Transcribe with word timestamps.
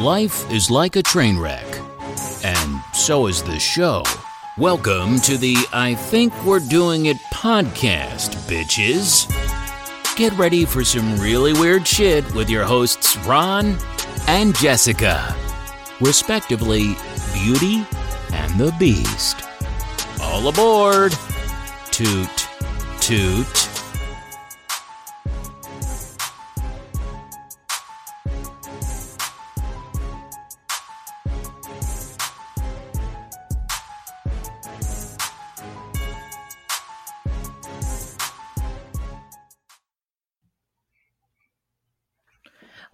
Life 0.00 0.50
is 0.50 0.70
like 0.70 0.96
a 0.96 1.02
train 1.02 1.38
wreck, 1.38 1.66
and 2.42 2.82
so 2.94 3.26
is 3.26 3.42
this 3.42 3.62
show. 3.62 4.02
Welcome 4.56 5.20
to 5.20 5.36
the 5.36 5.56
I 5.74 5.94
Think 5.94 6.32
We're 6.42 6.58
Doing 6.58 7.04
It 7.04 7.18
podcast, 7.34 8.30
bitches. 8.48 9.28
Get 10.16 10.32
ready 10.38 10.64
for 10.64 10.84
some 10.84 11.20
really 11.20 11.52
weird 11.52 11.86
shit 11.86 12.24
with 12.34 12.48
your 12.48 12.64
hosts, 12.64 13.14
Ron 13.26 13.76
and 14.26 14.56
Jessica, 14.56 15.36
respectively, 16.00 16.96
Beauty 17.34 17.86
and 18.32 18.58
the 18.58 18.74
Beast. 18.78 19.42
All 20.22 20.48
aboard! 20.48 21.12
Toot, 21.90 22.48
toot. 23.02 23.69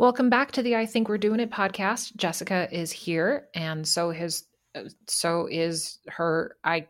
Welcome 0.06 0.30
back 0.30 0.52
to 0.52 0.62
the 0.62 0.76
I 0.76 0.86
Think 0.86 1.08
We're 1.08 1.18
Doing 1.18 1.40
It 1.40 1.50
podcast. 1.50 2.14
Jessica 2.14 2.68
is 2.70 2.92
here, 2.92 3.48
and 3.56 3.84
so 3.84 4.10
his, 4.10 4.44
so 5.08 5.48
is 5.50 5.98
her. 6.06 6.54
I, 6.62 6.86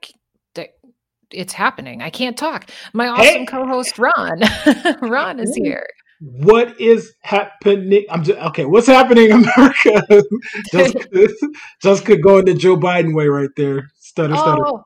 it's 1.31 1.55
happening. 1.55 2.03
I 2.03 2.11
can't 2.11 2.37
talk. 2.37 2.71
My 2.93 3.09
awesome 3.09 3.25
Hey. 3.25 3.47
co-host 3.47 3.99
Ron. 3.99 4.43
Ron 5.01 5.41
is 5.41 5.57
here. 5.57 5.87
What 6.21 6.79
is 6.79 7.15
happening? 7.23 8.05
I'm 8.11 8.23
just 8.23 8.39
okay. 8.39 8.67
What's 8.67 8.87
happening, 8.87 9.33
America? 9.33 10.23
Jessica, 10.71 11.29
Jessica 11.83 12.19
going 12.19 12.45
the 12.45 12.53
Joe 12.53 12.77
Biden 12.77 13.17
way 13.17 13.29
right 13.29 13.49
there. 13.57 13.89
Stutter, 13.99 14.37
stutter. 14.37 14.63
Oh, 14.63 14.85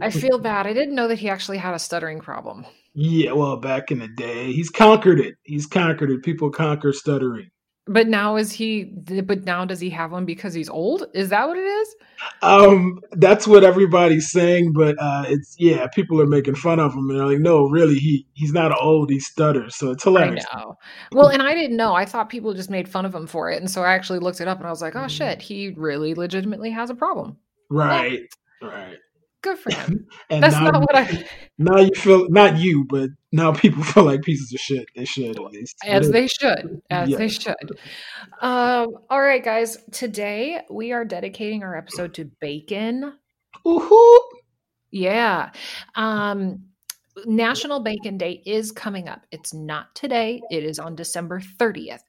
I 0.00 0.08
feel 0.08 0.38
bad. 0.38 0.66
I 0.66 0.72
didn't 0.72 0.94
know 0.94 1.08
that 1.08 1.18
he 1.18 1.28
actually 1.28 1.58
had 1.58 1.74
a 1.74 1.78
stuttering 1.78 2.20
problem. 2.20 2.64
Yeah, 2.94 3.32
well, 3.32 3.56
back 3.56 3.90
in 3.90 4.00
the 4.00 4.08
day, 4.08 4.52
he's 4.52 4.68
conquered 4.68 5.18
it. 5.18 5.34
He's 5.44 5.66
conquered 5.66 6.10
it. 6.10 6.22
People 6.22 6.50
conquer 6.50 6.92
stuttering. 6.92 7.48
But 7.86 8.06
now 8.06 8.36
is 8.36 8.52
he? 8.52 8.84
But 8.84 9.44
now 9.44 9.64
does 9.64 9.80
he 9.80 9.90
have 9.90 10.12
one 10.12 10.24
because 10.24 10.54
he's 10.54 10.68
old? 10.68 11.06
Is 11.14 11.30
that 11.30 11.48
what 11.48 11.56
it 11.56 11.64
is? 11.64 11.94
Um, 12.40 13.00
that's 13.12 13.44
what 13.46 13.64
everybody's 13.64 14.30
saying, 14.30 14.72
but 14.72 14.94
uh, 15.00 15.24
it's 15.26 15.56
yeah, 15.58 15.88
people 15.88 16.20
are 16.20 16.26
making 16.26 16.54
fun 16.54 16.78
of 16.78 16.92
him, 16.92 17.10
and 17.10 17.18
they're 17.18 17.26
like, 17.26 17.40
no, 17.40 17.64
really, 17.64 17.96
he 17.96 18.24
he's 18.34 18.52
not 18.52 18.72
old. 18.80 19.10
He 19.10 19.18
stutters, 19.18 19.74
so 19.74 19.90
it's 19.90 20.04
hilarious. 20.04 20.44
I 20.52 20.60
know. 20.60 20.74
Well, 21.10 21.28
and 21.28 21.42
I 21.42 21.54
didn't 21.54 21.76
know. 21.76 21.92
I 21.94 22.04
thought 22.04 22.28
people 22.28 22.54
just 22.54 22.70
made 22.70 22.88
fun 22.88 23.04
of 23.04 23.12
him 23.12 23.26
for 23.26 23.50
it, 23.50 23.60
and 23.60 23.68
so 23.68 23.82
I 23.82 23.94
actually 23.94 24.20
looked 24.20 24.40
it 24.40 24.46
up, 24.46 24.58
and 24.58 24.66
I 24.68 24.70
was 24.70 24.82
like, 24.82 24.94
oh 24.94 25.08
shit, 25.08 25.42
he 25.42 25.70
really 25.76 26.14
legitimately 26.14 26.70
has 26.70 26.88
a 26.88 26.94
problem. 26.94 27.36
Right, 27.68 28.28
right. 28.62 28.98
Good 29.42 29.58
for 29.58 29.72
him. 29.72 30.06
And 30.30 30.42
That's 30.42 30.54
not 30.54 30.80
what 30.80 30.96
I. 30.96 31.24
now 31.58 31.76
you 31.78 31.90
feel 31.94 32.28
not 32.30 32.56
you, 32.58 32.84
but 32.88 33.10
now 33.32 33.52
people 33.52 33.82
feel 33.92 34.04
like 34.04 34.22
pieces 34.22 34.52
of 34.52 34.60
shit. 34.60 34.86
They 34.96 35.04
should 35.04 35.36
at 35.36 35.42
least. 35.52 35.76
as 35.84 36.10
they 36.10 36.26
should 36.28 36.80
as 36.90 37.08
Yeah. 37.10 37.18
they 37.18 37.28
should 37.28 37.54
um 38.40 38.94
all 39.10 39.20
right 39.20 39.42
guys 39.44 39.76
today 39.90 40.62
we 40.70 40.92
are 40.92 41.04
dedicating 41.04 41.62
our 41.62 41.76
episode 41.76 42.14
to 42.14 42.30
bacon 42.40 43.12
Woohoo! 43.66 44.18
yeah 44.90 45.50
um 45.94 46.64
national 47.26 47.80
bacon 47.80 48.16
day 48.18 48.42
is 48.46 48.72
coming 48.72 49.08
up 49.08 49.22
it's 49.30 49.52
not 49.54 49.94
today 49.94 50.40
it 50.50 50.64
is 50.64 50.78
on 50.78 50.94
december 50.96 51.40
30th 51.58 52.00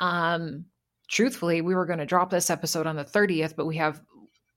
um 0.00 0.64
truthfully 1.08 1.60
we 1.60 1.74
were 1.74 1.86
going 1.86 1.98
to 2.00 2.06
drop 2.06 2.30
this 2.30 2.50
episode 2.50 2.86
on 2.86 2.96
the 2.96 3.04
30th 3.04 3.54
but 3.56 3.66
we 3.66 3.76
have 3.76 4.00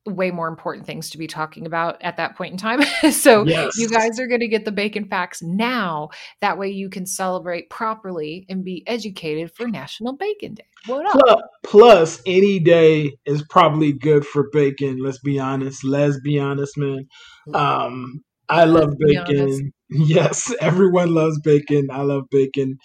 way 0.06 0.32
more 0.32 0.48
important 0.50 0.86
things 0.86 1.10
to 1.12 1.18
be 1.18 1.28
talking 1.28 1.66
about 1.66 2.02
at 2.02 2.18
that 2.18 2.36
point 2.36 2.52
in 2.52 2.58
time 2.58 2.82
so 3.12 3.46
Yes. 3.46 3.72
you 3.78 3.88
guys 3.90 4.20
are 4.20 4.28
going 4.28 4.42
to 4.42 4.48
get 4.50 4.66
the 4.66 4.72
bacon 4.72 5.06
facts 5.08 5.42
now 5.42 6.10
that 6.42 6.58
way 6.58 6.70
you 6.70 6.90
can 6.90 7.06
celebrate 7.06 7.70
properly 7.70 8.46
and 8.50 8.66
be 8.66 8.84
educated 8.86 9.52
for 9.56 9.68
national 9.68 10.18
bacon 10.18 10.56
day 10.56 10.66
what 10.88 11.06
up 11.06 11.14
Plus, 11.14 11.42
plus, 11.64 12.22
any 12.26 12.60
day 12.60 13.14
is 13.26 13.42
probably 13.50 13.94
good 13.94 14.26
for 14.26 14.50
bacon. 14.52 14.98
Let's 15.02 15.20
be 15.20 15.40
honest. 15.40 15.82
Let's 15.86 16.20
be 16.20 16.38
honest, 16.40 16.78
man. 16.78 17.06
Um, 17.54 18.22
I 18.50 18.66
love 18.66 18.90
honest. 19.02 19.28
bacon. 19.28 19.72
Yes, 19.90 20.54
everyone 20.60 21.14
loves 21.14 21.40
bacon. 21.42 21.88
I 21.90 22.02
love 22.02 22.24
bacon. 22.32 22.78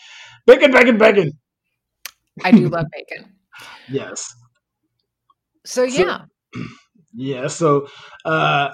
Bacon, 0.47 0.71
bacon, 0.71 0.97
bacon. 0.99 1.33
i 2.45 2.53
do 2.53 2.69
love 2.69 2.85
bacon 2.93 3.33
Yes. 3.91 4.25
so 5.67 5.89
So- 5.89 6.21
yeah. 7.19 7.49
So, 7.49 7.89
uh, 8.25 8.71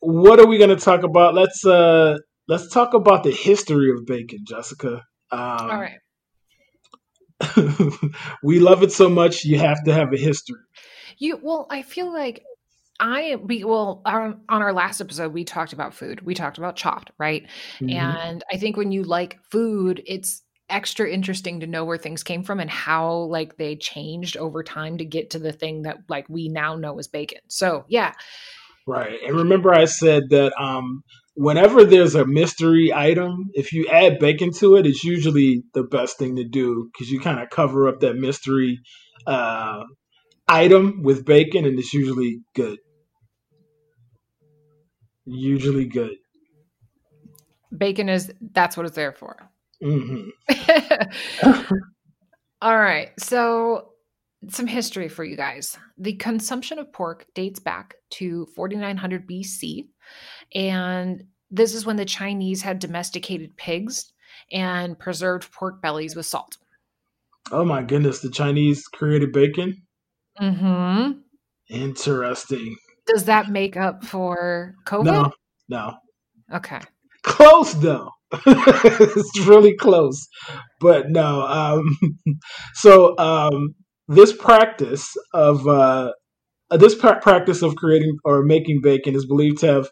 what 0.00 0.38
are 0.40 0.46
we 0.46 0.58
going 0.58 0.70
to 0.70 0.82
talk 0.82 1.02
about? 1.02 1.34
Let's 1.34 1.64
uh, 1.64 2.18
let's 2.48 2.68
talk 2.68 2.94
about 2.94 3.24
the 3.24 3.30
history 3.30 3.90
of 3.90 4.06
bacon, 4.06 4.44
Jessica. 4.46 5.04
Um, 5.32 5.70
all 5.70 5.80
right 5.80 5.98
we 8.42 8.60
love 8.60 8.82
it 8.82 8.92
so 8.92 9.08
much. 9.08 9.44
You 9.44 9.58
have 9.58 9.82
to 9.84 9.92
have 9.92 10.12
a 10.12 10.16
history. 10.16 10.60
You 11.18 11.38
well, 11.42 11.66
I 11.70 11.82
feel 11.82 12.12
like 12.12 12.42
I 12.98 13.36
we 13.36 13.64
well 13.64 14.02
on, 14.04 14.42
on 14.48 14.62
our 14.62 14.72
last 14.72 15.00
episode 15.00 15.32
we 15.32 15.44
talked 15.44 15.72
about 15.72 15.94
food. 15.94 16.20
We 16.20 16.34
talked 16.34 16.58
about 16.58 16.76
chopped, 16.76 17.10
right? 17.18 17.46
Mhm. 17.80 17.94
And 17.94 18.44
I 18.52 18.56
think 18.56 18.76
when 18.76 18.92
you 18.92 19.04
like 19.04 19.38
food, 19.50 20.02
it's 20.06 20.42
extra 20.70 21.10
interesting 21.10 21.60
to 21.60 21.66
know 21.66 21.84
where 21.84 21.98
things 21.98 22.22
came 22.22 22.42
from 22.42 22.60
and 22.60 22.70
how 22.70 23.14
like 23.14 23.56
they 23.56 23.76
changed 23.76 24.36
over 24.36 24.62
time 24.62 24.98
to 24.98 25.04
get 25.04 25.30
to 25.30 25.38
the 25.38 25.52
thing 25.52 25.82
that 25.82 25.98
like 26.08 26.28
we 26.28 26.48
now 26.48 26.76
know 26.76 26.98
as 26.98 27.08
bacon. 27.08 27.40
So 27.48 27.84
yeah, 27.88 28.12
Right. 28.86 29.20
And 29.24 29.36
remember, 29.36 29.72
I 29.72 29.84
said 29.84 30.24
that 30.30 30.52
um, 30.60 31.02
whenever 31.34 31.84
there's 31.84 32.14
a 32.14 32.26
mystery 32.26 32.92
item, 32.92 33.50
if 33.52 33.72
you 33.72 33.86
add 33.88 34.18
bacon 34.18 34.52
to 34.54 34.76
it, 34.76 34.86
it's 34.86 35.04
usually 35.04 35.62
the 35.74 35.84
best 35.84 36.18
thing 36.18 36.36
to 36.36 36.44
do 36.44 36.90
because 36.92 37.10
you 37.10 37.20
kind 37.20 37.40
of 37.40 37.50
cover 37.50 37.88
up 37.88 38.00
that 38.00 38.16
mystery 38.16 38.80
uh, 39.26 39.84
item 40.48 41.02
with 41.02 41.24
bacon, 41.24 41.66
and 41.66 41.78
it's 41.78 41.94
usually 41.94 42.40
good. 42.54 42.78
Usually 45.24 45.84
good. 45.84 46.16
bacon 47.76 48.08
is 48.08 48.32
that's 48.52 48.76
what 48.76 48.86
it's 48.86 48.96
there 48.96 49.12
for. 49.12 49.49
Hmm 49.82 50.28
All 52.62 52.76
right. 52.78 53.10
So, 53.18 53.92
some 54.48 54.66
history 54.66 55.08
for 55.08 55.24
you 55.24 55.36
guys. 55.36 55.78
The 55.98 56.14
consumption 56.14 56.78
of 56.78 56.92
pork 56.92 57.26
dates 57.34 57.58
back 57.60 57.94
to 58.10 58.46
4900 58.56 59.26
BC. 59.28 59.86
And 60.54 61.24
this 61.50 61.74
is 61.74 61.86
when 61.86 61.96
the 61.96 62.04
Chinese 62.04 62.62
had 62.62 62.78
domesticated 62.78 63.56
pigs 63.56 64.12
and 64.52 64.98
preserved 64.98 65.50
pork 65.52 65.80
bellies 65.82 66.14
with 66.16 66.26
salt. 66.26 66.56
Oh 67.52 67.64
my 67.64 67.82
goodness, 67.82 68.20
the 68.20 68.30
Chinese 68.30 68.86
created 68.86 69.32
bacon. 69.32 69.82
Mm-hmm. 70.40 71.12
Interesting. 71.68 72.76
Does 73.06 73.24
that 73.24 73.50
make 73.50 73.76
up 73.76 74.04
for 74.04 74.74
COVID? 74.86 75.04
No, 75.04 75.32
no, 75.68 75.94
Okay. 76.52 76.80
close 77.22 77.72
though. 77.74 78.10
it's 78.46 79.46
really 79.46 79.76
close, 79.76 80.26
but 80.80 81.10
no. 81.10 81.42
Um, 81.42 81.84
so 82.74 83.16
um, 83.18 83.74
this 84.08 84.32
practice 84.32 85.08
of 85.34 85.66
uh, 85.66 86.12
this 86.70 86.94
pra- 86.94 87.20
practice 87.20 87.62
of 87.62 87.76
creating 87.76 88.16
or 88.24 88.42
making 88.42 88.80
bacon 88.82 89.14
is 89.14 89.26
believed 89.26 89.58
to 89.58 89.66
have 89.66 89.90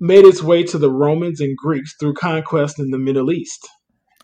made 0.00 0.24
its 0.24 0.42
way 0.42 0.62
to 0.64 0.78
the 0.78 0.90
Romans 0.90 1.40
and 1.40 1.56
Greeks 1.56 1.94
through 2.00 2.14
conquest 2.14 2.78
in 2.78 2.90
the 2.90 2.98
Middle 2.98 3.30
East. 3.30 3.68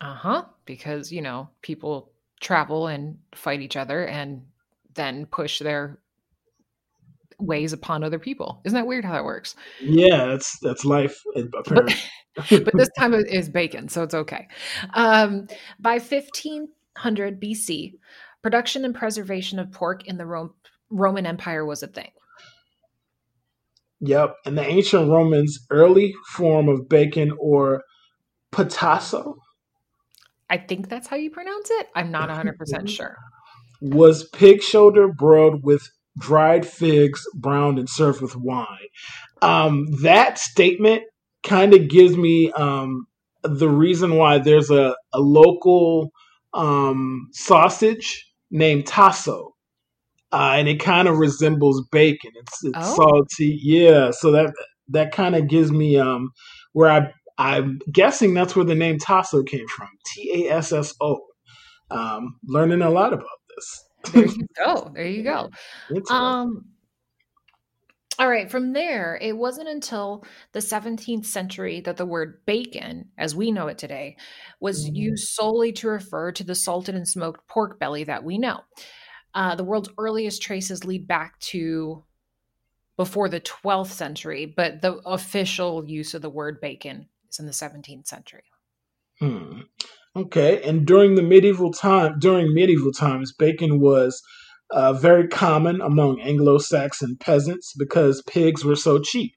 Uh 0.01 0.15
huh. 0.15 0.45
Because, 0.65 1.11
you 1.11 1.21
know, 1.21 1.49
people 1.61 2.11
travel 2.41 2.87
and 2.87 3.17
fight 3.33 3.61
each 3.61 3.77
other 3.77 4.05
and 4.05 4.43
then 4.95 5.25
push 5.25 5.59
their 5.59 5.99
ways 7.39 7.73
upon 7.73 8.03
other 8.03 8.19
people. 8.19 8.61
Isn't 8.65 8.75
that 8.75 8.87
weird 8.87 9.05
how 9.05 9.13
that 9.13 9.25
works? 9.25 9.55
Yeah, 9.81 10.25
that's 10.25 10.57
that's 10.61 10.85
life. 10.85 11.21
Apparently. 11.35 11.95
but 12.35 12.73
this 12.73 12.89
time 12.97 13.13
it 13.13 13.27
is 13.29 13.49
bacon, 13.49 13.89
so 13.89 14.03
it's 14.03 14.13
okay. 14.13 14.47
Um, 14.93 15.47
by 15.79 15.93
1500 15.93 17.41
BC, 17.41 17.93
production 18.41 18.85
and 18.85 18.93
preservation 18.93 19.59
of 19.59 19.71
pork 19.71 20.07
in 20.07 20.17
the 20.17 20.49
Roman 20.89 21.25
Empire 21.25 21.65
was 21.65 21.83
a 21.83 21.87
thing. 21.87 22.11
Yep, 23.99 24.35
and 24.45 24.57
the 24.57 24.65
ancient 24.65 25.09
Romans' 25.09 25.65
early 25.71 26.13
form 26.35 26.69
of 26.69 26.87
bacon 26.87 27.31
or 27.39 27.81
patasso 28.51 29.33
I 30.49 30.57
think 30.57 30.89
that's 30.89 31.07
how 31.07 31.17
you 31.17 31.29
pronounce 31.29 31.69
it. 31.71 31.87
I'm 31.95 32.11
not 32.11 32.29
100% 32.29 32.87
sure. 32.89 33.17
was 33.81 34.27
pig 34.29 34.61
shoulder 34.61 35.07
broiled 35.07 35.63
with 35.63 35.87
dried 36.17 36.65
figs, 36.67 37.23
browned 37.35 37.79
and 37.79 37.89
served 37.89 38.21
with 38.21 38.35
wine. 38.35 38.67
Um, 39.41 39.87
that 40.01 40.37
statement 40.39 41.03
kind 41.43 41.73
of 41.73 41.89
gives 41.89 42.17
me 42.17 42.51
um, 42.53 43.07
the 43.43 43.69
reason 43.69 44.15
why 44.15 44.39
there's 44.39 44.71
a, 44.71 44.95
a 45.13 45.19
local 45.19 46.11
um, 46.53 47.29
sausage 47.33 48.25
named 48.51 48.87
tasso. 48.87 49.53
uh, 50.31 50.53
and 50.57 50.67
it 50.67 50.79
kind 50.79 51.07
of 51.07 51.17
resembles 51.19 51.85
bacon. 51.91 52.31
It's 52.35 52.63
it's 52.65 52.77
Oh. 52.81 52.95
salty, 52.95 53.59
yeah. 53.63 54.11
So 54.11 54.31
that 54.31 54.53
that 54.89 55.11
kind 55.13 55.35
of 55.35 55.47
gives 55.47 55.71
me 55.71 55.97
um 55.97 56.31
where 56.73 56.89
I 56.91 57.11
I'm 57.37 57.79
guessing 57.91 58.33
that's 58.33 58.55
where 58.55 58.65
the 58.65 58.75
name 58.75 58.97
Tasso 58.99 59.43
came 59.43 59.67
from. 59.67 59.89
T 60.07 60.45
A 60.47 60.53
S 60.55 60.71
S 60.73 60.93
O. 61.01 61.19
Um, 61.91 62.39
learning 62.45 62.81
a 62.81 62.89
lot 62.89 63.13
about 63.13 63.39
this. 63.55 63.86
There 64.05 64.25
you 64.25 64.47
go. 64.55 64.91
There 64.93 65.05
you 65.07 65.23
go. 65.23 65.49
Um, 66.09 66.65
all 68.19 68.29
right, 68.29 68.49
from 68.49 68.73
there, 68.73 69.17
it 69.21 69.37
wasn't 69.37 69.69
until 69.69 70.23
the 70.51 70.61
17th 70.61 71.25
century 71.27 71.81
that 71.81 71.97
the 71.97 72.05
word 72.05 72.43
bacon, 72.47 73.11
as 73.17 73.35
we 73.35 73.51
know 73.51 73.67
it 73.67 73.77
today, 73.77 74.17
was 74.59 74.89
Mhm. 74.89 74.95
used 74.95 75.27
solely 75.29 75.71
to 75.73 75.87
refer 75.87 76.31
to 76.31 76.43
the 76.43 76.55
salted 76.55 76.95
and 76.95 77.07
smoked 77.07 77.47
pork 77.47 77.79
belly 77.79 78.03
that 78.05 78.23
we 78.23 78.39
know. 78.39 78.61
Uh, 79.35 79.55
the 79.55 79.63
world's 79.63 79.89
earliest 79.99 80.41
traces 80.41 80.85
lead 80.85 81.07
back 81.07 81.39
to 81.39 82.03
before 82.97 83.29
the 83.29 83.39
12th 83.41 83.93
century, 83.93 84.45
but 84.45 84.81
the 84.81 84.95
official 85.05 85.87
use 85.89 86.13
of 86.13 86.21
the 86.21 86.29
word 86.29 86.61
bacon 86.61 87.09
is 87.29 87.39
in 87.39 87.45
the 87.47 87.53
17th 87.53 88.07
century. 88.07 88.45
Hmm. 89.19 89.61
Okay, 90.17 90.61
and 90.63 90.85
during 90.85 91.15
the 91.15 91.21
medieval 91.21 91.71
time, 91.71 92.17
during 92.19 92.53
medieval 92.53 92.91
times, 92.91 93.33
bacon 93.37 93.79
was 93.79 94.21
uh, 94.71 94.93
very 94.93 95.27
common 95.27 95.79
among 95.81 96.19
Anglo-Saxon 96.21 97.17
peasants 97.19 97.73
because 97.77 98.21
pigs 98.23 98.65
were 98.65 98.75
so 98.75 98.99
cheap. 98.99 99.33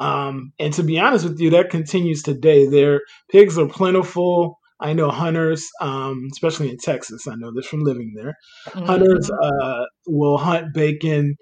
Um, 0.00 0.52
and 0.58 0.72
to 0.74 0.82
be 0.82 0.98
honest 0.98 1.24
with 1.24 1.40
you, 1.40 1.50
that 1.50 1.70
continues 1.70 2.22
today. 2.22 2.66
Their 2.66 3.00
pigs 3.30 3.58
are 3.58 3.68
plentiful. 3.68 4.58
I 4.80 4.92
know 4.92 5.10
hunters, 5.10 5.66
um, 5.80 6.28
especially 6.32 6.68
in 6.70 6.76
Texas. 6.78 7.26
I 7.26 7.34
know 7.36 7.50
this 7.54 7.66
from 7.66 7.80
living 7.80 8.12
there. 8.14 8.34
Hunters 8.66 9.30
Mhm. 9.30 9.38
uh, 9.42 9.84
will 10.06 10.36
hunt 10.36 10.74
bacon, 10.74 11.34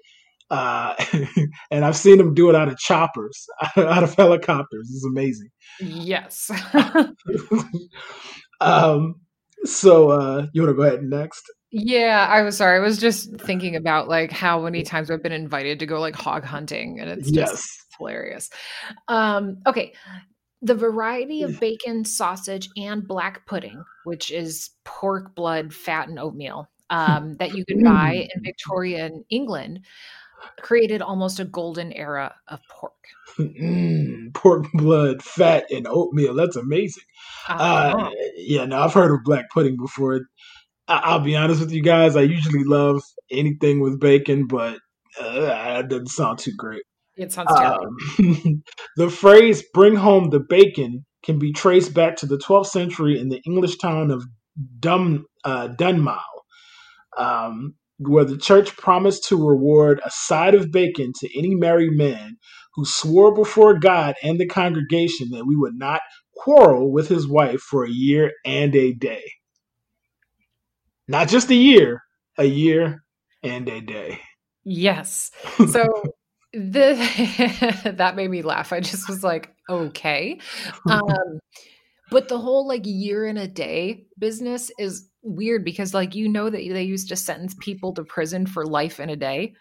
uh, 0.49 0.95
and 1.71 1.83
I've 1.83 1.97
seen 1.97 2.17
them 2.17 2.33
do 2.33 2.49
it 2.49 2.55
out 2.55 2.69
of 2.69 2.77
choppers, 2.77 3.45
out 3.77 4.03
of 4.03 4.13
helicopters. 4.15 4.89
It's 4.93 5.05
amazing. 5.05 5.49
Yes. 5.81 6.49
um, 8.61 9.21
so 9.63 10.09
uh, 10.11 10.47
you 10.53 10.61
want 10.61 10.71
to 10.71 10.77
go 10.77 10.83
ahead 10.83 11.03
next? 11.03 11.43
Yeah, 11.71 12.27
I 12.29 12.41
was 12.43 12.55
sorry. 12.55 12.77
I 12.77 12.81
was 12.81 12.97
just 12.97 13.35
thinking 13.37 13.75
about 13.75 14.07
like 14.07 14.31
how 14.31 14.61
many 14.61 14.83
times 14.83 15.11
I've 15.11 15.23
been 15.23 15.31
invited 15.31 15.79
to 15.79 15.85
go 15.85 15.99
like 15.99 16.15
hog 16.15 16.43
hunting 16.43 16.99
and 16.99 17.09
it's 17.09 17.29
just 17.29 17.53
Yes. 17.53 17.77
hilarious. 17.97 18.49
Um, 19.07 19.57
okay. 19.67 19.93
The 20.61 20.75
variety 20.75 21.43
of 21.43 21.59
bacon, 21.59 22.05
sausage, 22.05 22.69
and 22.77 23.05
black 23.07 23.45
pudding, 23.45 23.83
which 24.05 24.31
is 24.31 24.69
pork 24.85 25.35
blood, 25.35 25.73
fat, 25.73 26.07
and 26.07 26.17
oatmeal, 26.17 26.69
um, 26.89 27.35
that 27.37 27.53
you 27.53 27.65
can 27.65 27.83
buy 27.83 28.27
in 28.33 28.43
Victorian 28.43 29.25
England, 29.29 29.81
created 30.61 31.01
almost 31.01 31.39
a 31.39 31.45
golden 31.45 31.91
era 31.93 32.35
of 32.47 32.59
pork. 32.69 32.93
Mm, 33.39 34.33
pork 34.33 34.65
blood, 34.73 35.21
fat, 35.23 35.65
and 35.71 35.87
oatmeal. 35.87 36.33
That's 36.35 36.55
amazing. 36.55 37.03
Uh, 37.49 38.09
yeah, 38.37 38.65
no, 38.65 38.79
I've 38.79 38.93
heard 38.93 39.11
of 39.13 39.23
black 39.23 39.45
pudding 39.53 39.77
before. 39.77 40.21
I- 40.87 41.01
I'll 41.03 41.19
be 41.19 41.35
honest 41.35 41.59
with 41.59 41.71
you 41.71 41.81
guys. 41.83 42.15
I 42.15 42.21
usually 42.21 42.63
love 42.63 43.01
anything 43.31 43.81
with 43.81 43.99
bacon, 43.99 44.47
but 44.47 44.79
uh, 45.19 45.39
that 45.41 45.89
doesn't 45.89 46.07
sound 46.07 46.39
too 46.39 46.53
great. 46.57 46.83
It 47.17 47.31
sounds 47.31 47.51
terrible. 47.55 47.87
Um, 48.19 48.63
the 48.97 49.09
phrase 49.09 49.63
"bring 49.73 49.95
home 49.95 50.29
the 50.29 50.39
bacon" 50.41 51.05
can 51.23 51.39
be 51.39 51.51
traced 51.53 51.93
back 51.93 52.17
to 52.17 52.25
the 52.25 52.37
12th 52.37 52.67
century 52.67 53.19
in 53.19 53.29
the 53.29 53.41
English 53.45 53.77
town 53.77 54.11
of 54.11 54.23
Dun, 54.79 55.23
uh, 55.43 55.69
Dunmow, 55.69 56.19
um, 57.17 57.75
where 57.97 58.25
the 58.25 58.37
church 58.37 58.75
promised 58.77 59.23
to 59.25 59.47
reward 59.47 60.01
a 60.05 60.11
side 60.11 60.53
of 60.53 60.71
bacon 60.71 61.13
to 61.19 61.37
any 61.37 61.55
married 61.55 61.93
man 61.93 62.37
who 62.73 62.85
swore 62.85 63.33
before 63.33 63.79
God 63.79 64.15
and 64.21 64.39
the 64.39 64.47
congregation 64.47 65.29
that 65.31 65.45
we 65.45 65.55
would 65.55 65.75
not 65.75 66.01
quarrel 66.35 66.91
with 66.91 67.07
his 67.07 67.27
wife 67.27 67.61
for 67.61 67.85
a 67.85 67.89
year 67.89 68.33
and 68.43 68.75
a 68.75 68.93
day. 68.93 69.23
Not 71.07 71.29
just 71.29 71.49
a 71.49 71.55
year, 71.55 72.03
a 72.37 72.45
year 72.45 73.03
and 73.43 73.67
a 73.69 73.81
day. 73.81 74.19
Yes. 74.63 75.31
So 75.69 75.87
the 76.53 76.95
that 77.97 78.15
made 78.15 78.29
me 78.29 78.41
laugh. 78.41 78.71
I 78.71 78.79
just 78.79 79.09
was 79.09 79.23
like, 79.23 79.53
okay. 79.69 80.39
Um 80.89 81.39
but 82.11 82.27
the 82.27 82.37
whole 82.37 82.67
like 82.67 82.83
year 82.85 83.25
and 83.25 83.37
a 83.37 83.47
day 83.47 84.05
business 84.17 84.71
is 84.77 85.09
weird 85.25 85.65
because 85.65 85.93
like 85.93 86.15
you 86.15 86.29
know 86.29 86.49
that 86.49 86.57
they 86.57 86.83
used 86.83 87.09
to 87.09 87.15
sentence 87.15 87.55
people 87.59 87.93
to 87.93 88.03
prison 88.03 88.45
for 88.45 88.65
life 88.65 88.99
in 88.99 89.09
a 89.09 89.15
day. 89.15 89.53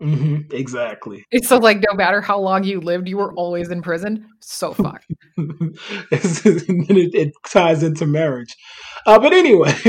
hmm 0.00 0.42
exactly. 0.52 1.24
It's 1.30 1.48
so 1.48 1.58
like 1.58 1.78
no 1.78 1.94
matter 1.94 2.20
how 2.20 2.38
long 2.38 2.64
you 2.64 2.80
lived, 2.80 3.08
you 3.08 3.16
were 3.16 3.32
always 3.34 3.70
in 3.70 3.82
prison. 3.82 4.28
So 4.40 4.72
fucked. 4.74 5.06
It's- 5.36 6.44
and 6.44 6.86
then 6.86 6.96
it, 6.96 7.14
it 7.14 7.32
ties 7.46 7.82
into 7.82 8.06
marriage. 8.06 8.54
Uh, 9.06 9.18
but 9.18 9.32
anyway, 9.32 9.74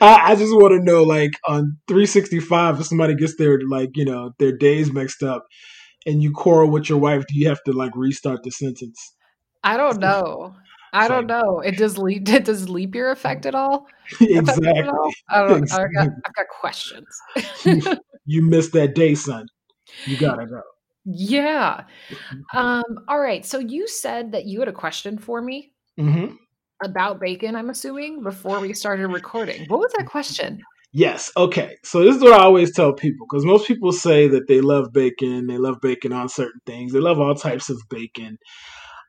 I, 0.00 0.32
I 0.32 0.34
just 0.34 0.52
want 0.54 0.72
to 0.72 0.82
know, 0.82 1.02
like 1.02 1.32
on 1.46 1.78
365, 1.88 2.80
if 2.80 2.86
somebody 2.86 3.14
gets 3.14 3.36
their 3.36 3.60
like 3.68 3.90
you 3.94 4.04
know 4.04 4.32
their 4.38 4.56
days 4.56 4.92
mixed 4.92 5.22
up, 5.22 5.44
and 6.06 6.22
you 6.22 6.32
quarrel 6.32 6.70
with 6.70 6.88
your 6.88 6.98
wife, 6.98 7.24
do 7.28 7.38
you 7.38 7.48
have 7.48 7.62
to 7.64 7.72
like 7.72 7.92
restart 7.94 8.42
the 8.42 8.50
sentence? 8.50 9.14
I 9.62 9.76
don't 9.76 9.98
know. 9.98 10.54
I 10.94 11.08
don't 11.08 11.26
like- 11.26 11.44
know. 11.44 11.60
It 11.60 11.76
does 11.76 11.98
leap 11.98 12.24
does 12.24 12.68
leap 12.68 12.94
year 12.94 13.10
affect 13.10 13.46
at 13.46 13.54
all? 13.54 13.86
It 14.20 14.36
at 14.38 14.48
exactly. 14.48 14.82
all? 14.88 15.10
I 15.30 15.38
don't 15.38 15.50
I 15.50 15.50
got, 15.50 15.58
Exactly. 15.58 16.08
I've 16.26 16.34
got 16.34 16.46
questions. 16.60 17.06
You 18.26 18.40
missed 18.42 18.72
that 18.72 18.94
day, 18.94 19.14
son. 19.14 19.46
You 20.06 20.16
gotta 20.16 20.46
go. 20.46 20.62
Yeah. 21.04 21.84
Um, 22.54 22.82
all 23.08 23.20
right. 23.20 23.44
So 23.44 23.58
you 23.58 23.86
said 23.86 24.32
that 24.32 24.46
you 24.46 24.60
had 24.60 24.68
a 24.68 24.72
question 24.72 25.18
for 25.18 25.42
me 25.42 25.72
hmm 25.98 26.36
about 26.82 27.20
bacon, 27.20 27.54
I'm 27.54 27.70
assuming, 27.70 28.22
before 28.22 28.60
we 28.60 28.74
started 28.74 29.06
recording. 29.08 29.64
What 29.68 29.80
was 29.80 29.92
that 29.96 30.06
question? 30.06 30.60
Yes. 30.92 31.30
Okay. 31.36 31.76
So 31.82 32.02
this 32.04 32.16
is 32.16 32.22
what 32.22 32.32
I 32.32 32.44
always 32.44 32.72
tell 32.74 32.92
people 32.92 33.26
because 33.28 33.44
most 33.44 33.66
people 33.66 33.92
say 33.92 34.28
that 34.28 34.48
they 34.48 34.60
love 34.60 34.92
bacon. 34.92 35.46
They 35.46 35.58
love 35.58 35.76
bacon 35.82 36.12
on 36.12 36.28
certain 36.28 36.60
things. 36.66 36.92
They 36.92 37.00
love 37.00 37.20
all 37.20 37.34
types 37.34 37.68
of 37.70 37.80
bacon, 37.90 38.38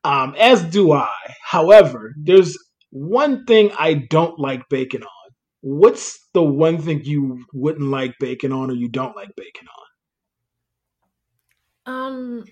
um, 0.06 0.36
as 0.40 0.63
do 0.63 0.92
I. 0.94 1.10
However, 1.44 2.13
there's 2.22 2.57
one 2.92 3.46
thing 3.46 3.72
I 3.78 3.94
don't 4.10 4.40
like 4.40 4.62
bacon 4.69 5.04
on. 5.04 5.10
What's 5.62 6.19
the 6.33 6.44
one 6.44 6.78
thing 6.78 7.02
you 7.04 7.44
wouldn't 7.54 7.90
like 7.90 8.14
bacon 8.19 8.54
on, 8.54 8.69
or 8.69 8.76
you 8.76 8.88
don't 8.88 9.16
like 9.16 9.30
bacon 9.35 9.68
on? 11.88 11.94
Um 11.94 12.45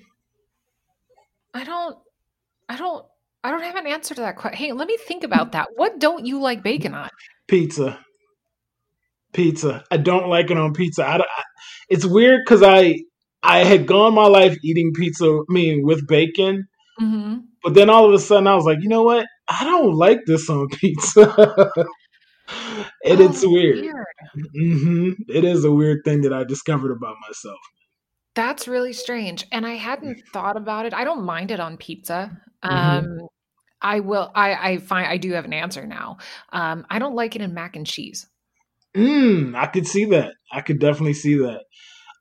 I 1.54 1.64
don't 1.64 1.98
I 2.70 2.76
don't 2.78 3.06
I 3.44 3.52
don't 3.52 3.64
have 3.64 3.76
an 3.76 3.88
answer 3.88 4.16
to 4.16 4.22
that 4.22 4.36
question. 4.38 4.58
Hey, 4.58 4.72
let 4.72 4.88
me 4.88 4.98
think 4.98 5.24
about 5.24 5.52
that. 5.52 5.70
What 5.76 6.00
don't 6.00 6.26
you 6.26 6.40
like 6.40 6.64
bacon 6.64 6.94
on? 6.94 7.10
Pizza. 7.48 8.00
Pizza. 9.34 9.84
I 9.92 9.98
don't 9.98 10.28
like 10.30 10.52
it 10.52 10.58
on 10.58 10.74
pizza. 10.74 11.04
I, 11.06 11.18
I- 11.18 11.44
it's 11.90 12.06
weird 12.06 12.42
because 12.46 12.64
I 12.64 13.00
I 13.42 13.60
had 13.64 13.86
gone 13.88 14.14
my 14.14 14.26
life 14.28 14.56
eating 14.64 14.92
pizza. 14.96 15.26
I 15.26 15.52
mean, 15.54 15.84
with 15.84 16.08
bacon. 16.08 16.66
Mm-hmm. 17.02 17.38
But 17.64 17.74
then 17.76 17.90
all 17.90 18.06
of 18.06 18.14
a 18.14 18.20
sudden, 18.20 18.48
I 18.48 18.56
was 18.56 18.66
like, 18.66 18.80
you 18.82 18.90
know 18.90 19.04
what? 19.04 19.26
I 19.48 19.64
don't 19.64 19.94
like 19.94 20.20
this 20.26 20.50
on 20.50 20.68
pizza. 20.70 21.22
and 23.06 23.22
it's 23.22 23.44
Oh, 23.44 23.50
weird. 23.52 23.86
hmm 24.56 25.12
It 25.30 25.44
is 25.44 25.64
a 25.64 25.72
weird 25.72 26.04
thing 26.04 26.22
that 26.22 26.34
I 26.34 26.44
discovered 26.44 26.92
about 26.92 27.16
myself. 27.28 27.60
That's 28.36 28.68
really 28.68 28.94
strange. 28.94 29.46
And 29.52 29.66
I 29.66 29.76
hadn't 29.76 30.24
thought 30.34 30.58
about 30.58 30.86
it. 30.86 30.94
I 30.94 31.04
don't 31.04 31.24
mind 31.24 31.52
it 31.52 31.60
on 31.60 31.78
pizza. 31.78 32.32
Mhm. 32.64 32.70
Um 32.70 33.18
I 33.82 34.00
will 34.00 34.32
I 34.34 34.72
I 34.74 34.78
find 34.78 35.08
I 35.08 35.18
do 35.18 35.34
have 35.34 35.46
an 35.46 35.54
answer 35.54 35.86
now. 35.86 36.18
Um 36.52 36.86
I 36.90 37.00
don't 37.00 37.16
like 37.16 37.36
it 37.36 37.42
in 37.42 37.54
mac 37.54 37.76
and 37.76 37.86
cheese. 37.86 38.28
Mm, 38.96 39.56
I 39.56 39.68
could 39.68 39.88
see 39.88 40.06
that. 40.06 40.34
I 40.52 40.62
could 40.62 40.80
definitely 40.80 41.14
see 41.14 41.36
that. 41.36 41.64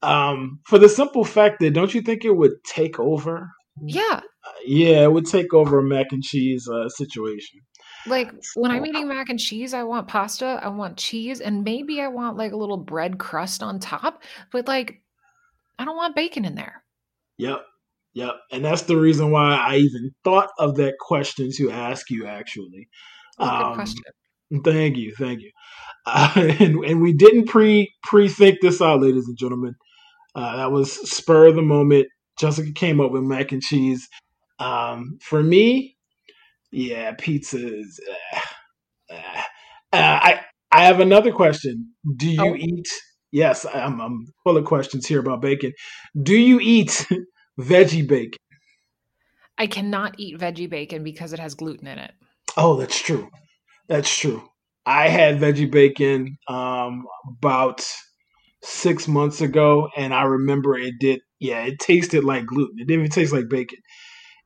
Um, 0.02 0.60
for 0.66 0.78
the 0.78 0.88
simple 0.88 1.24
fact 1.24 1.60
that 1.60 1.74
don't 1.74 1.94
you 1.94 2.00
think 2.02 2.24
it 2.24 2.34
would 2.36 2.52
take 2.64 2.98
over? 2.98 3.50
Yeah. 3.86 4.20
Yeah, 4.64 5.02
it 5.02 5.12
would 5.12 5.26
take 5.26 5.54
over 5.54 5.78
a 5.78 5.82
mac 5.82 6.12
and 6.12 6.22
cheese 6.22 6.68
uh, 6.68 6.88
situation. 6.88 7.60
Like 8.06 8.32
when 8.54 8.70
I'm 8.70 8.84
eating 8.84 9.08
mac 9.08 9.28
and 9.28 9.38
cheese, 9.38 9.74
I 9.74 9.84
want 9.84 10.08
pasta, 10.08 10.60
I 10.62 10.68
want 10.68 10.96
cheese, 10.96 11.40
and 11.40 11.62
maybe 11.62 12.00
I 12.00 12.08
want 12.08 12.36
like 12.36 12.52
a 12.52 12.56
little 12.56 12.76
bread 12.76 13.18
crust 13.18 13.62
on 13.62 13.78
top, 13.78 14.22
but 14.50 14.66
like 14.66 15.00
I 15.78 15.84
don't 15.84 15.96
want 15.96 16.16
bacon 16.16 16.44
in 16.44 16.54
there. 16.54 16.82
Yep. 17.38 17.64
Yep. 18.14 18.34
And 18.50 18.64
that's 18.64 18.82
the 18.82 18.96
reason 18.96 19.30
why 19.30 19.54
I 19.54 19.76
even 19.76 20.10
thought 20.24 20.50
of 20.58 20.76
that 20.76 20.94
question 20.98 21.50
to 21.56 21.70
ask 21.70 22.10
you, 22.10 22.26
actually. 22.26 22.88
Oh, 23.38 23.44
good 23.44 23.64
Um, 23.66 23.74
question. 23.74 24.02
Thank 24.64 24.96
you, 24.98 25.14
thank 25.16 25.40
you. 25.40 25.50
Uh, 26.04 26.32
and 26.60 26.84
and 26.84 27.00
we 27.00 27.12
didn't 27.12 27.46
pre 27.46 27.92
pre 28.02 28.28
think 28.28 28.60
this 28.60 28.82
out, 28.82 29.00
ladies 29.00 29.26
and 29.28 29.38
gentlemen. 29.38 29.74
Uh, 30.34 30.56
that 30.56 30.72
was 30.72 30.92
spur 31.10 31.46
of 31.46 31.54
the 31.54 31.62
moment. 31.62 32.06
Jessica 32.38 32.72
came 32.72 33.00
up 33.00 33.12
with 33.12 33.22
mac 33.22 33.52
and 33.52 33.62
cheese. 33.62 34.08
Um, 34.62 35.18
for 35.20 35.42
me, 35.42 35.96
yeah, 36.70 37.12
pizza 37.18 37.58
is. 37.58 38.00
Uh, 38.32 39.14
uh, 39.14 39.42
uh, 39.94 40.20
I 40.22 40.40
I 40.70 40.84
have 40.84 41.00
another 41.00 41.32
question. 41.32 41.92
Do 42.16 42.28
you 42.28 42.40
Oh. 42.52 42.56
eat? 42.56 42.88
Yes, 43.30 43.64
I'm, 43.72 44.00
I'm 44.00 44.26
full 44.44 44.56
of 44.58 44.64
questions 44.64 45.06
here 45.06 45.20
about 45.20 45.40
bacon. 45.42 45.72
Do 46.22 46.34
you 46.36 46.60
eat 46.60 47.06
veggie 47.60 48.06
bacon? 48.06 48.38
I 49.58 49.66
cannot 49.66 50.14
eat 50.18 50.38
veggie 50.38 50.68
bacon 50.68 51.02
because 51.04 51.32
it 51.32 51.38
has 51.38 51.54
gluten 51.54 51.86
in 51.86 51.98
it. 51.98 52.12
Oh, 52.56 52.76
that's 52.76 52.98
true. 53.00 53.28
That's 53.88 54.14
true. 54.18 54.42
I 54.86 55.08
had 55.08 55.38
veggie 55.38 55.70
bacon 55.70 56.36
um, 56.48 57.04
about 57.38 57.86
six 58.62 59.06
months 59.08 59.40
ago, 59.40 59.88
and 59.96 60.12
I 60.14 60.22
remember 60.22 60.76
it 60.76 60.94
did. 61.00 61.20
Yeah, 61.38 61.62
it 61.64 61.78
tasted 61.78 62.24
like 62.24 62.46
gluten. 62.46 62.76
It 62.78 62.86
didn't 62.86 63.00
even 63.00 63.10
taste 63.10 63.32
like 63.32 63.48
bacon. 63.48 63.78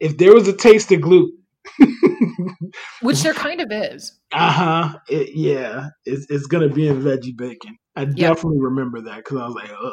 If 0.00 0.18
there 0.18 0.34
was 0.34 0.48
a 0.48 0.56
taste 0.56 0.92
of 0.92 1.00
gluten, 1.00 1.38
Which 3.02 3.22
there 3.22 3.34
kind 3.34 3.60
of 3.60 3.68
is. 3.70 4.18
uh 4.32 4.52
huh, 4.52 4.98
it, 5.08 5.30
yeah, 5.34 5.88
it's, 6.04 6.26
it's 6.30 6.46
gonna 6.46 6.68
be 6.68 6.88
in 6.88 7.02
veggie 7.02 7.36
bacon. 7.36 7.76
I 7.96 8.04
definitely 8.04 8.60
remember 8.60 9.00
that 9.02 9.16
because 9.16 9.38
I 9.38 9.46
was 9.46 9.54
like, 9.54 9.70
Ugh. 9.70 9.92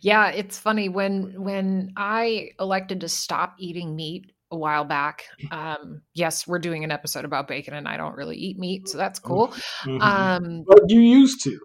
Yeah, 0.00 0.28
it's 0.30 0.58
funny 0.58 0.88
when 0.88 1.42
when 1.42 1.92
I 1.96 2.50
elected 2.60 3.00
to 3.00 3.08
stop 3.08 3.56
eating 3.58 3.96
meat 3.96 4.32
a 4.50 4.56
while 4.56 4.84
back. 4.84 5.24
Um, 5.50 6.02
yes, 6.14 6.46
we're 6.46 6.58
doing 6.58 6.84
an 6.84 6.90
episode 6.90 7.24
about 7.24 7.48
bacon, 7.48 7.74
and 7.74 7.88
I 7.88 7.96
don't 7.96 8.14
really 8.14 8.36
eat 8.36 8.58
meat, 8.58 8.88
so 8.88 8.98
that's 8.98 9.18
cool. 9.18 9.48
Mhm. 9.84 10.02
Um, 10.02 10.64
but 10.66 10.80
you 10.88 11.00
used 11.00 11.42
to. 11.44 11.58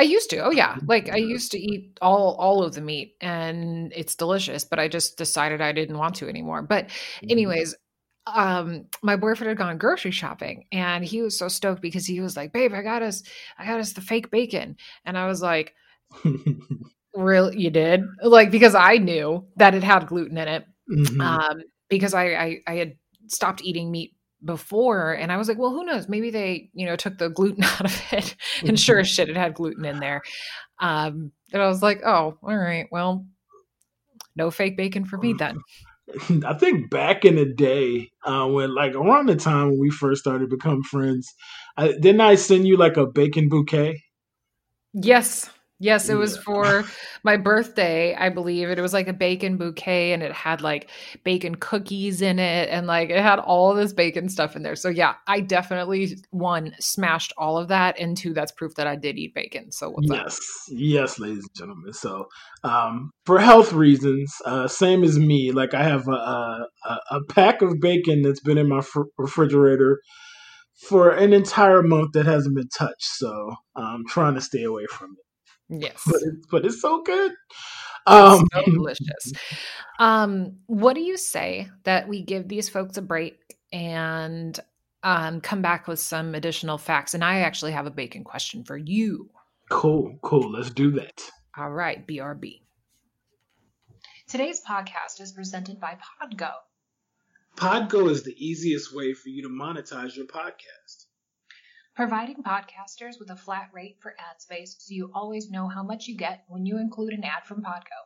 I 0.00 0.04
used 0.04 0.30
to. 0.30 0.38
Oh 0.38 0.50
yeah, 0.50 0.78
like 0.86 1.10
I 1.10 1.16
used 1.18 1.52
to 1.52 1.58
eat 1.58 1.98
all 2.00 2.34
all 2.38 2.62
of 2.64 2.74
the 2.74 2.80
meat, 2.80 3.16
and 3.20 3.92
it's 3.94 4.14
delicious. 4.16 4.64
But 4.64 4.78
I 4.78 4.88
just 4.88 5.18
decided 5.18 5.60
I 5.60 5.72
didn't 5.72 5.98
want 5.98 6.14
to 6.16 6.28
anymore. 6.28 6.62
But 6.62 6.90
Mm-hmm. 7.22 7.30
anyways, 7.30 7.74
um, 8.26 8.86
my 9.02 9.16
boyfriend 9.16 9.48
had 9.48 9.58
gone 9.58 9.78
grocery 9.78 10.10
shopping, 10.12 10.66
and 10.72 11.04
he 11.04 11.22
was 11.22 11.38
so 11.38 11.48
stoked 11.48 11.82
because 11.82 12.06
he 12.06 12.20
was 12.20 12.36
like, 12.36 12.52
"Babe, 12.52 12.72
I 12.74 12.82
got 12.82 13.02
us, 13.02 13.22
I 13.58 13.66
got 13.66 13.80
us 13.80 13.92
the 13.92 14.00
fake 14.00 14.30
bacon," 14.30 14.76
and 15.04 15.18
I 15.18 15.26
was 15.26 15.42
like. 15.42 15.74
Really, 17.14 17.58
you 17.58 17.70
did? 17.70 18.02
Like 18.22 18.50
because 18.50 18.74
I 18.74 18.96
knew 18.98 19.44
that 19.56 19.74
it 19.74 19.82
had 19.82 20.06
gluten 20.06 20.38
in 20.38 20.46
it. 20.48 20.64
Mhm. 20.88 21.44
Um, 21.50 21.62
because 21.88 22.14
I, 22.14 22.24
I 22.34 22.58
I 22.68 22.74
had 22.76 22.96
stopped 23.26 23.62
eating 23.62 23.90
meat 23.90 24.14
before, 24.44 25.12
and 25.12 25.30
I 25.30 25.36
was 25.36 25.48
like, 25.48 25.58
well, 25.58 25.70
who 25.70 25.84
knows? 25.84 26.08
Maybe 26.08 26.30
they 26.30 26.70
you 26.72 26.86
know 26.86 26.96
took 26.96 27.18
the 27.18 27.28
gluten 27.28 27.64
out 27.64 27.84
of 27.84 28.02
it, 28.12 28.36
and 28.62 28.78
sure 28.78 29.00
as 29.00 29.08
shit, 29.08 29.28
it 29.28 29.36
had 29.36 29.54
gluten 29.54 29.84
in 29.84 30.00
there. 30.00 30.22
Um, 30.78 31.32
and 31.52 31.62
I 31.62 31.68
was 31.68 31.82
like, 31.82 32.00
oh, 32.04 32.38
all 32.42 32.56
right, 32.56 32.86
well, 32.90 33.26
no 34.36 34.50
fake 34.50 34.76
bacon 34.76 35.04
for 35.04 35.18
me 35.18 35.34
then. 35.38 35.58
I 36.44 36.54
think 36.54 36.90
back 36.90 37.24
in 37.24 37.36
the 37.36 37.46
day, 37.46 38.10
uh, 38.24 38.46
when 38.46 38.74
like 38.74 38.94
around 38.94 39.26
the 39.26 39.36
time 39.36 39.70
when 39.70 39.78
we 39.78 39.90
first 39.90 40.22
started 40.22 40.50
to 40.50 40.56
become 40.56 40.82
friends, 40.82 41.32
I, 41.76 41.92
didn't 41.92 42.20
I 42.20 42.34
send 42.34 42.66
you 42.66 42.76
like 42.76 42.96
a 42.96 43.06
bacon 43.06 43.48
bouquet? 43.48 44.02
Yes. 44.92 45.50
Yes, 45.82 46.10
it 46.10 46.14
was 46.14 46.36
for 46.36 46.84
my 47.24 47.38
birthday, 47.38 48.14
I 48.14 48.28
believe. 48.28 48.68
And 48.68 48.78
it 48.78 48.82
was 48.82 48.92
like 48.92 49.08
a 49.08 49.14
bacon 49.14 49.56
bouquet 49.56 50.12
and 50.12 50.22
it 50.22 50.30
had 50.30 50.60
like 50.60 50.90
bacon 51.24 51.54
cookies 51.54 52.20
in 52.20 52.38
it 52.38 52.68
and 52.68 52.86
like 52.86 53.08
it 53.08 53.18
had 53.20 53.38
all 53.38 53.72
this 53.74 53.94
bacon 53.94 54.28
stuff 54.28 54.56
in 54.56 54.62
there. 54.62 54.76
So 54.76 54.90
yeah, 54.90 55.14
I 55.26 55.40
definitely 55.40 56.18
one 56.30 56.74
smashed 56.78 57.32
all 57.38 57.56
of 57.56 57.68
that 57.68 57.98
and 57.98 58.14
two 58.14 58.34
that's 58.34 58.52
proof 58.52 58.74
that 58.74 58.86
I 58.86 58.94
did 58.96 59.16
eat 59.18 59.34
bacon. 59.34 59.72
So? 59.72 59.94
Yes, 60.02 60.38
yes, 60.68 61.18
ladies 61.18 61.44
and 61.44 61.54
gentlemen. 61.56 61.92
So, 61.94 62.26
um, 62.62 63.10
for 63.24 63.38
health 63.38 63.72
reasons, 63.72 64.34
uh, 64.44 64.68
same 64.68 65.02
as 65.02 65.18
me, 65.18 65.50
like 65.50 65.72
I 65.72 65.82
have 65.82 66.06
a, 66.08 66.12
a, 66.12 66.66
a- 66.84 67.00
a 67.12 67.24
pack 67.30 67.62
of 67.62 67.80
bacon 67.80 68.20
that's 68.20 68.40
been 68.40 68.58
in 68.58 68.68
my 68.68 68.82
fr- 68.82 69.02
refrigerator 69.16 69.98
for 70.88 71.10
an 71.10 71.32
entire 71.32 71.82
month 71.82 72.12
that 72.12 72.26
hasn't 72.26 72.54
been 72.54 72.68
touched. 72.68 73.04
So 73.16 73.54
I'm 73.74 74.06
trying 74.06 74.34
to 74.34 74.40
stay 74.42 74.62
away 74.64 74.84
from 74.86 75.12
it. 75.12 75.24
Yes. 75.70 76.02
But, 76.04 76.22
it, 76.22 76.34
but 76.50 76.64
it's 76.64 76.80
so 76.80 77.02
good. 77.02 77.32
Um, 78.06 78.46
so 78.52 78.62
delicious. 78.64 79.32
Um, 79.98 80.56
what 80.66 80.94
do 80.94 81.00
you 81.00 81.16
say 81.16 81.68
that 81.84 82.08
we 82.08 82.22
give 82.22 82.48
these 82.48 82.68
folks 82.68 82.96
a 82.96 83.02
break 83.02 83.56
and 83.72 84.58
um, 85.02 85.40
come 85.40 85.62
back 85.62 85.86
with 85.86 86.00
some 86.00 86.34
additional 86.34 86.78
facts? 86.78 87.14
And 87.14 87.22
I 87.22 87.40
actually 87.40 87.72
have 87.72 87.86
a 87.86 87.90
bacon 87.90 88.24
question 88.24 88.64
for 88.64 88.76
you. 88.76 89.30
cool, 89.68 90.18
cool. 90.22 90.50
Let's 90.50 90.70
do 90.70 90.90
that. 90.92 91.22
All 91.56 91.70
right, 91.70 92.06
BRB. 92.06 92.62
Today's 94.26 94.62
podcast 94.62 95.20
is 95.20 95.32
presented 95.32 95.80
by 95.80 95.98
Podgo. 96.22 96.52
Podgo 97.56 98.08
is 98.10 98.22
the 98.22 98.34
easiest 98.38 98.94
way 98.94 99.12
for 99.12 99.28
you 99.28 99.42
to 99.42 99.48
monetize 99.48 100.16
your 100.16 100.26
podcast. 100.26 101.06
Providing 101.94 102.42
podcasters 102.42 103.18
with 103.18 103.30
a 103.30 103.36
flat 103.36 103.70
rate 103.72 103.96
for 104.00 104.12
ad 104.12 104.40
space 104.40 104.76
so 104.78 104.94
you 104.94 105.10
always 105.14 105.50
know 105.50 105.68
how 105.68 105.82
much 105.82 106.06
you 106.06 106.16
get 106.16 106.44
when 106.48 106.66
you 106.66 106.78
include 106.78 107.12
an 107.12 107.24
ad 107.24 107.44
from 107.46 107.62
Podgo. 107.62 108.00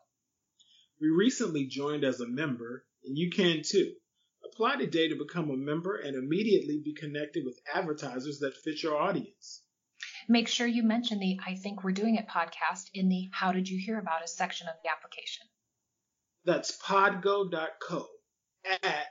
We 1.01 1.09
recently 1.09 1.67
joined 1.67 2.05
as 2.05 2.21
a 2.21 2.27
member, 2.27 2.85
and 3.05 3.19
you 3.19 3.31
can 3.31 3.63
too. 3.63 3.93
Apply 4.45 4.77
today 4.77 5.09
to 5.09 5.17
become 5.17 5.51
a 5.51 5.57
member 5.57 5.97
and 5.97 6.17
immediately 6.17 6.81
be 6.85 6.95
connected 6.95 7.45
with 7.45 7.61
advertisers 7.73 8.39
that 8.41 8.57
fit 8.57 8.83
your 8.83 8.97
audience. 8.97 9.63
Make 10.29 10.49
sure 10.49 10.67
you 10.67 10.83
mention 10.83 11.19
the 11.19 11.39
I 11.45 11.55
Think 11.57 11.83
We're 11.83 11.93
Doing 11.93 12.17
It 12.17 12.29
podcast 12.29 12.91
in 12.95 13.09
the 13.09 13.29
How 13.33 13.53
Did 13.53 13.69
You 13.69 13.79
Hear 13.79 13.99
About 13.99 14.23
Us 14.23 14.37
section 14.37 14.69
of 14.69 14.75
the 14.83 14.91
application. 14.91 15.47
That's 16.45 16.81
podgo.co 16.81 18.07
at 18.83 19.07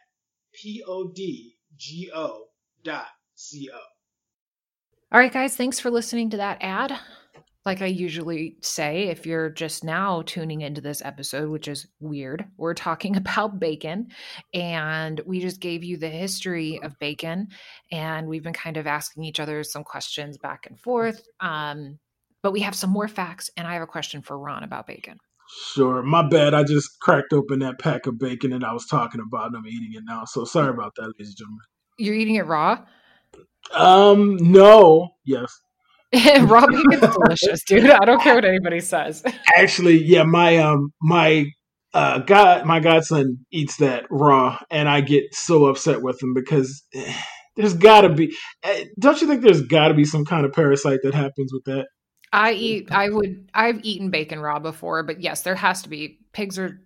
P-O-D-G-O 0.53 2.45
dot 2.83 3.07
C-O. 3.35 3.79
All 5.13 5.19
right, 5.19 5.31
guys, 5.31 5.55
thanks 5.55 5.79
for 5.79 5.91
listening 5.91 6.31
to 6.31 6.37
that 6.37 6.57
ad. 6.61 6.91
Like 7.67 7.83
I 7.83 7.85
usually 7.85 8.57
say, 8.61 9.09
if 9.09 9.27
you're 9.27 9.51
just 9.51 9.83
now 9.83 10.23
tuning 10.25 10.61
into 10.61 10.81
this 10.81 11.03
episode, 11.05 11.51
which 11.51 11.67
is 11.67 11.85
weird, 11.99 12.45
we're 12.57 12.73
talking 12.73 13.15
about 13.17 13.59
bacon. 13.59 14.07
And 14.55 15.21
we 15.27 15.39
just 15.39 15.59
gave 15.59 15.83
you 15.83 15.97
the 15.97 16.09
history 16.09 16.79
of 16.81 16.97
bacon. 16.97 17.49
And 17.91 18.27
we've 18.27 18.41
been 18.41 18.53
kind 18.53 18.75
of 18.75 18.87
asking 18.87 19.23
each 19.25 19.39
other 19.39 19.63
some 19.63 19.83
questions 19.83 20.39
back 20.39 20.65
and 20.67 20.79
forth. 20.79 21.23
Um, 21.39 21.99
but 22.41 22.51
we 22.51 22.61
have 22.61 22.73
some 22.73 22.89
more 22.89 23.07
facts. 23.07 23.51
And 23.55 23.67
I 23.67 23.73
have 23.73 23.83
a 23.83 23.87
question 23.87 24.23
for 24.23 24.39
Ron 24.39 24.63
about 24.63 24.87
bacon. 24.87 25.19
Sure, 25.75 26.01
my 26.01 26.27
bad. 26.27 26.55
I 26.55 26.63
just 26.63 26.99
cracked 27.01 27.33
open 27.33 27.59
that 27.59 27.77
pack 27.77 28.07
of 28.07 28.17
bacon 28.17 28.51
and 28.51 28.65
I 28.65 28.73
was 28.73 28.87
talking 28.87 29.21
about 29.21 29.49
and 29.49 29.57
I'm 29.57 29.67
eating 29.67 29.93
it 29.93 30.05
now. 30.07 30.25
So 30.25 30.43
sorry 30.43 30.69
about 30.69 30.93
that, 30.95 31.03
ladies 31.03 31.27
and 31.27 31.37
gentlemen. 31.37 31.65
You're 31.99 32.15
eating 32.15 32.35
it 32.35 32.47
raw? 32.47 32.79
Um, 33.71 34.37
no. 34.37 35.09
Yes. 35.25 35.59
raw 36.41 36.67
bacon's 36.67 37.15
delicious, 37.15 37.63
dude. 37.63 37.89
I 37.89 38.05
don't 38.05 38.21
care 38.21 38.35
what 38.35 38.45
anybody 38.45 38.79
says. 38.79 39.23
Actually, 39.55 40.03
yeah, 40.03 40.23
my 40.23 40.57
um 40.57 40.93
my 41.01 41.45
uh 41.95 42.19
god 42.19 42.65
my 42.65 42.79
godson 42.79 43.43
eats 43.51 43.77
that 43.77 44.05
raw 44.11 44.59
and 44.69 44.87
I 44.87 45.01
get 45.01 45.33
so 45.33 45.65
upset 45.65 46.03
with 46.03 46.21
him 46.21 46.35
because 46.35 46.83
there's 47.55 47.73
got 47.73 48.01
to 48.01 48.09
be 48.09 48.35
eh, 48.61 48.85
don't 48.99 49.19
you 49.21 49.27
think 49.27 49.41
there's 49.41 49.61
got 49.61 49.87
to 49.87 49.95
be 49.95 50.05
some 50.05 50.23
kind 50.23 50.45
of 50.45 50.53
parasite 50.53 50.99
that 51.01 51.15
happens 51.15 51.51
with 51.51 51.63
that? 51.65 51.87
I 52.33 52.53
eat. 52.53 52.91
I 52.91 53.09
would. 53.09 53.49
I've 53.53 53.85
eaten 53.85 54.09
bacon 54.09 54.39
raw 54.39 54.57
before, 54.57 55.03
but 55.03 55.21
yes, 55.21 55.43
there 55.43 55.55
has 55.55 55.83
to 55.83 55.89
be. 55.89 56.19
Pigs 56.33 56.57
are 56.57 56.79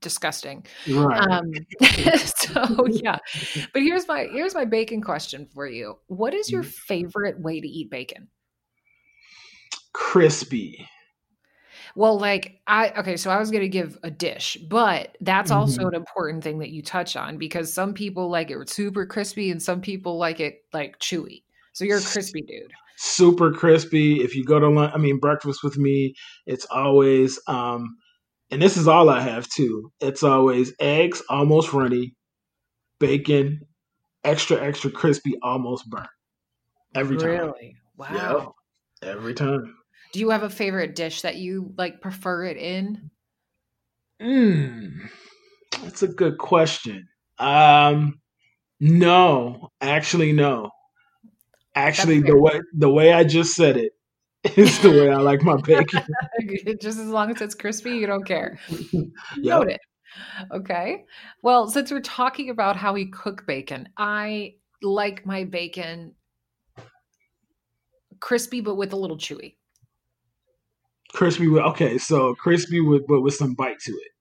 disgusting. 0.00 0.64
Right. 0.88 1.20
Um, 1.20 1.52
so 2.18 2.86
yeah, 2.86 3.18
but 3.72 3.82
here's 3.82 4.06
my 4.08 4.28
here's 4.32 4.54
my 4.54 4.64
bacon 4.64 5.02
question 5.02 5.46
for 5.52 5.66
you. 5.66 5.98
What 6.06 6.34
is 6.34 6.50
your 6.50 6.62
favorite 6.62 7.40
way 7.40 7.60
to 7.60 7.68
eat 7.68 7.90
bacon? 7.90 8.28
Crispy. 9.92 10.88
Well, 11.94 12.18
like 12.18 12.60
I 12.66 12.90
okay, 12.98 13.16
so 13.16 13.30
I 13.30 13.38
was 13.38 13.50
gonna 13.50 13.68
give 13.68 13.98
a 14.02 14.10
dish, 14.10 14.58
but 14.68 15.16
that's 15.22 15.50
also 15.50 15.86
an 15.86 15.94
important 15.94 16.44
thing 16.44 16.58
that 16.58 16.70
you 16.70 16.82
touch 16.82 17.16
on 17.16 17.38
because 17.38 17.72
some 17.72 17.94
people 17.94 18.28
like 18.28 18.50
it 18.50 18.68
super 18.68 19.06
crispy 19.06 19.50
and 19.50 19.62
some 19.62 19.80
people 19.80 20.18
like 20.18 20.38
it 20.38 20.64
like 20.74 20.98
chewy. 20.98 21.42
So 21.72 21.84
you're 21.84 21.98
a 21.98 22.02
crispy 22.02 22.42
dude. 22.42 22.72
Super 22.98 23.50
crispy. 23.50 24.22
If 24.22 24.34
you 24.34 24.44
go 24.44 24.58
to 24.58 24.68
lunch, 24.68 24.92
I 24.94 24.98
mean 24.98 25.18
breakfast 25.18 25.60
with 25.62 25.78
me, 25.78 26.14
it's 26.44 26.66
always 26.70 27.40
um 27.46 27.96
and 28.50 28.62
this 28.62 28.76
is 28.76 28.88
all 28.88 29.08
I 29.08 29.20
have 29.20 29.48
too. 29.48 29.92
It's 30.00 30.22
always 30.22 30.72
eggs 30.80 31.22
almost 31.28 31.72
runny, 31.72 32.14
bacon 33.00 33.60
extra 34.26 34.60
extra 34.60 34.90
crispy 34.90 35.34
almost 35.42 35.88
burnt. 35.88 36.08
Every 36.94 37.16
time. 37.16 37.26
Really? 37.28 37.76
Wow. 37.96 38.54
Every 39.02 39.34
time. 39.34 39.76
Do 40.12 40.20
you 40.20 40.30
have 40.30 40.42
a 40.42 40.50
favorite 40.50 40.94
dish 40.94 41.22
that 41.22 41.36
you 41.36 41.72
like 41.76 42.00
prefer 42.00 42.44
it 42.44 42.56
in? 42.56 43.10
Mm, 44.20 45.10
that's 45.82 46.02
a 46.02 46.08
good 46.08 46.38
question. 46.38 47.06
Um, 47.38 48.20
no, 48.80 49.68
actually, 49.80 50.32
no. 50.32 50.70
Actually, 51.74 52.20
the 52.22 52.36
way 52.36 52.62
the 52.74 52.88
way 52.88 53.12
I 53.12 53.24
just 53.24 53.54
said 53.54 53.76
it 53.76 53.92
is 54.56 54.78
the 54.80 54.90
way 54.90 55.10
I 55.10 55.16
like 55.16 55.42
my 55.42 55.56
bacon. 55.60 56.02
Just 56.80 56.98
as 56.98 57.08
long 57.08 57.30
as 57.30 57.40
it's 57.40 57.54
crispy, 57.54 57.92
you 57.92 58.06
don't 58.06 58.24
care. 58.24 58.58
Yep. 59.38 59.58
Noted. 59.58 59.80
Okay. 60.52 61.04
Well, 61.42 61.68
since 61.68 61.90
we're 61.90 62.00
talking 62.00 62.50
about 62.50 62.76
how 62.76 62.92
we 62.92 63.10
cook 63.10 63.46
bacon, 63.46 63.88
I 63.96 64.54
like 64.82 65.26
my 65.26 65.44
bacon 65.44 66.14
crispy 68.20 68.60
but 68.60 68.76
with 68.76 68.92
a 68.92 68.96
little 68.96 69.18
chewy. 69.18 69.56
Crispy 71.12 71.48
with 71.48 71.62
okay, 71.62 71.98
so 71.98 72.34
crispy 72.34 72.80
with 72.80 73.06
but 73.06 73.20
with 73.20 73.34
some 73.34 73.54
bite 73.54 73.78
to 73.80 73.92
it. 73.92 74.12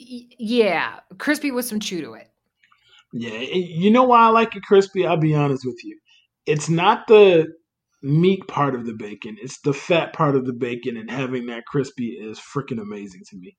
Y- 0.00 0.36
yeah, 0.38 1.00
crispy 1.18 1.50
with 1.50 1.64
some 1.64 1.80
chew 1.80 2.00
to 2.02 2.14
it. 2.14 2.28
Yeah, 3.12 3.38
you 3.38 3.90
know 3.90 4.04
why 4.04 4.26
I 4.26 4.28
like 4.28 4.56
it 4.56 4.62
crispy? 4.62 5.06
I'll 5.06 5.16
be 5.16 5.34
honest 5.34 5.64
with 5.64 5.82
you. 5.84 5.98
It's 6.46 6.68
not 6.68 7.06
the 7.06 7.48
meat 8.04 8.46
part 8.46 8.74
of 8.74 8.86
the 8.86 8.94
bacon; 8.94 9.36
it's 9.40 9.60
the 9.60 9.72
fat 9.72 10.12
part 10.12 10.36
of 10.36 10.46
the 10.46 10.52
bacon, 10.52 10.96
and 10.96 11.10
having 11.10 11.46
that 11.46 11.64
crispy 11.66 12.10
is 12.10 12.38
freaking 12.38 12.80
amazing 12.80 13.22
to 13.30 13.36
me. 13.36 13.56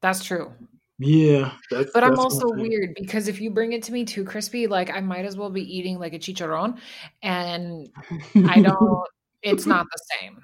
That's 0.00 0.24
true. 0.24 0.52
Yeah, 0.98 1.52
that's, 1.70 1.90
but 1.92 2.04
I'm 2.04 2.18
also 2.18 2.46
weird 2.50 2.90
because 2.94 3.26
if 3.26 3.40
you 3.40 3.50
bring 3.50 3.72
it 3.72 3.82
to 3.84 3.92
me 3.92 4.04
too 4.04 4.22
crispy, 4.22 4.66
like 4.66 4.90
I 4.90 5.00
might 5.00 5.24
as 5.24 5.34
well 5.36 5.48
be 5.48 5.62
eating 5.62 5.98
like 5.98 6.12
a 6.12 6.18
chicharron, 6.18 6.78
and 7.22 7.88
I 8.46 8.60
don't. 8.62 9.06
it's 9.42 9.64
not 9.64 9.86
the 9.86 10.02
same. 10.20 10.38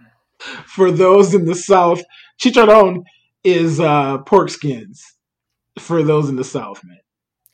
For 0.67 0.91
those 0.91 1.35
in 1.35 1.45
the 1.45 1.55
south, 1.55 2.01
chicharron 2.41 3.03
is 3.45 3.81
uh, 3.81 4.19
pork 4.19 4.49
skins. 4.49 5.03
For 5.79 6.03
those 6.03 6.31
in 6.31 6.37
the 6.37 6.45
south, 6.45 6.83
man. 6.85 6.99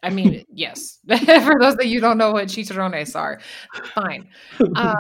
I 0.03 0.11
mean, 0.11 0.45
yes. 0.53 0.99
For 1.09 1.59
those 1.61 1.77
that 1.77 1.87
you 1.87 2.01
don't 2.01 2.19
know 2.19 2.33
what 2.33 2.49
chicharrones 2.49 3.15
are, 3.15 3.41
fine. 3.95 4.29
Um, 4.75 4.95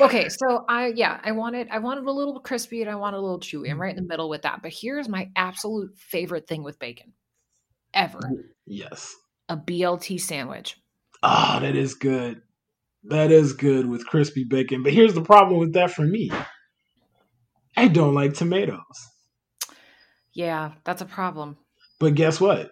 okay, 0.00 0.28
so 0.28 0.64
I 0.68 0.92
yeah, 0.94 1.20
I 1.24 1.32
wanted 1.32 1.68
I 1.70 1.78
wanted 1.78 2.04
a 2.04 2.12
little 2.12 2.38
crispy 2.40 2.82
and 2.82 2.90
I 2.90 2.94
wanted 2.94 3.18
a 3.18 3.20
little 3.20 3.40
chewy. 3.40 3.70
I'm 3.70 3.80
right 3.80 3.96
in 3.96 4.02
the 4.02 4.08
middle 4.08 4.28
with 4.28 4.42
that. 4.42 4.62
But 4.62 4.72
here's 4.72 5.08
my 5.08 5.30
absolute 5.34 5.96
favorite 5.96 6.46
thing 6.46 6.62
with 6.62 6.78
bacon, 6.78 7.14
ever. 7.92 8.20
Yes. 8.66 9.14
A 9.48 9.56
BLT 9.56 10.20
sandwich. 10.20 10.76
Ah, 11.22 11.56
oh, 11.56 11.60
that 11.60 11.74
is 11.74 11.94
good. 11.94 12.42
That 13.04 13.32
is 13.32 13.54
good 13.54 13.88
with 13.88 14.06
crispy 14.06 14.44
bacon. 14.44 14.82
But 14.82 14.92
here's 14.92 15.14
the 15.14 15.22
problem 15.22 15.58
with 15.58 15.72
that 15.72 15.90
for 15.90 16.02
me. 16.02 16.30
I 17.76 17.88
don't 17.88 18.14
like 18.14 18.34
tomatoes. 18.34 18.82
Yeah, 20.32 20.72
that's 20.84 21.02
a 21.02 21.06
problem. 21.06 21.56
But 21.98 22.14
guess 22.14 22.40
what? 22.40 22.70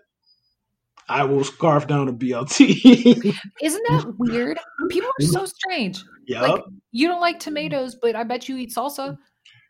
I 1.09 1.25
will 1.25 1.45
scarf 1.45 1.87
down 1.87 2.09
a 2.09 2.13
BLT. 2.13 3.35
Isn't 3.63 3.83
that 3.89 4.15
weird? 4.19 4.59
People 4.91 5.11
are 5.21 5.25
so 5.25 5.45
strange. 5.45 6.03
Yep. 6.27 6.43
Like 6.43 6.63
you 6.93 7.07
don't 7.07 7.21
like 7.21 7.39
tomatoes, 7.39 7.97
but 8.01 8.17
I 8.17 8.25
bet 8.25 8.49
you 8.49 8.57
eat 8.57 8.73
salsa. 8.77 9.17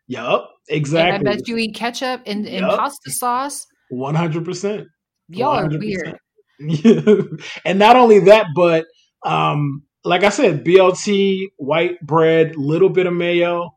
Yep, 0.07 0.41
exactly. 0.69 1.15
And 1.15 1.27
I 1.27 1.33
bet 1.33 1.47
you 1.47 1.57
eat 1.57 1.75
ketchup 1.75 2.21
and, 2.25 2.47
and 2.47 2.65
pasta 2.65 3.11
sauce. 3.11 3.67
One 3.89 4.15
hundred 4.15 4.45
percent. 4.45 4.87
Y'all 5.29 5.59
are 5.59 5.69
weird. 5.69 6.17
and 7.65 7.77
not 7.79 7.95
only 7.95 8.19
that, 8.19 8.47
but 8.55 8.85
um, 9.23 9.83
like 10.03 10.23
I 10.23 10.29
said, 10.29 10.63
BLT, 10.63 11.47
white 11.57 11.99
bread, 12.01 12.55
little 12.55 12.89
bit 12.89 13.05
of 13.05 13.13
mayo, 13.13 13.71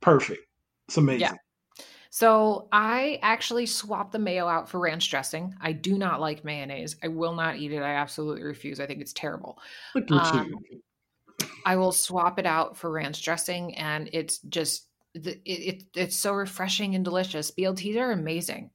perfect. 0.00 0.42
It's 0.88 0.96
amazing. 0.96 1.20
Yeah. 1.20 1.32
So 2.16 2.68
I 2.72 3.18
actually 3.20 3.66
swapped 3.66 4.12
the 4.12 4.18
mayo 4.18 4.48
out 4.48 4.70
for 4.70 4.80
ranch 4.80 5.10
dressing. 5.10 5.54
I 5.60 5.72
do 5.72 5.98
not 5.98 6.18
like 6.18 6.46
mayonnaise. 6.46 6.96
I 7.02 7.08
will 7.08 7.34
not 7.34 7.56
eat 7.58 7.72
it. 7.72 7.82
I 7.82 7.90
absolutely 7.90 8.42
refuse. 8.42 8.80
I 8.80 8.86
think 8.86 9.02
it's 9.02 9.12
terrible. 9.12 9.58
Um, 10.10 10.54
I 11.66 11.76
will 11.76 11.92
swap 11.92 12.38
it 12.38 12.46
out 12.46 12.74
for 12.74 12.90
ranch 12.90 13.22
dressing, 13.22 13.76
and 13.76 14.08
it's 14.14 14.38
just 14.38 14.88
it, 15.12 15.42
it, 15.44 15.82
it's 15.94 16.16
so 16.16 16.32
refreshing 16.32 16.94
and 16.94 17.04
delicious. 17.04 17.50
BLTs 17.50 17.98
are 17.98 18.12
amazing. 18.12 18.70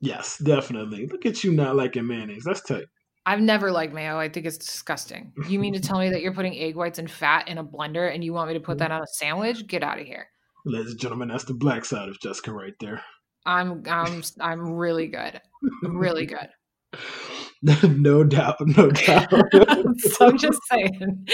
Yes, 0.00 0.38
definitely. 0.38 1.08
Look 1.08 1.26
at 1.26 1.42
you 1.42 1.50
not 1.50 1.74
liking 1.74 2.06
mayonnaise. 2.06 2.44
That's 2.44 2.62
tight. 2.62 2.86
I've 3.26 3.40
never 3.40 3.72
liked 3.72 3.92
mayo. 3.92 4.20
I 4.20 4.28
think 4.28 4.46
it's 4.46 4.56
disgusting. 4.56 5.32
You 5.48 5.58
mean 5.58 5.72
to 5.72 5.80
tell 5.88 5.98
me 5.98 6.10
that 6.10 6.22
you're 6.22 6.32
putting 6.32 6.56
egg 6.56 6.76
whites 6.76 7.00
and 7.00 7.10
fat 7.10 7.48
in 7.48 7.58
a 7.58 7.64
blender 7.64 8.14
and 8.14 8.22
you 8.22 8.32
want 8.32 8.46
me 8.46 8.54
to 8.54 8.60
put 8.60 8.78
that 8.78 8.92
on 8.92 9.02
a 9.02 9.06
sandwich? 9.08 9.66
Get 9.66 9.82
out 9.82 9.98
of 9.98 10.06
here. 10.06 10.28
Ladies 10.68 10.92
and 10.92 11.00
gentlemen, 11.00 11.28
that's 11.28 11.44
the 11.44 11.54
black 11.54 11.84
side 11.84 12.08
of 12.08 12.20
Jessica 12.20 12.52
right 12.52 12.74
there. 12.80 13.02
I'm 13.46 13.82
I'm 13.88 14.22
I'm 14.40 14.72
really 14.74 15.08
good. 15.08 15.40
Really 15.82 16.26
good. 16.26 16.48
no 17.82 18.22
doubt, 18.22 18.56
no 18.60 18.88
doubt. 18.90 19.30
so 19.98 20.28
I'm 20.28 20.38
just 20.38 20.60
saying. 20.70 21.26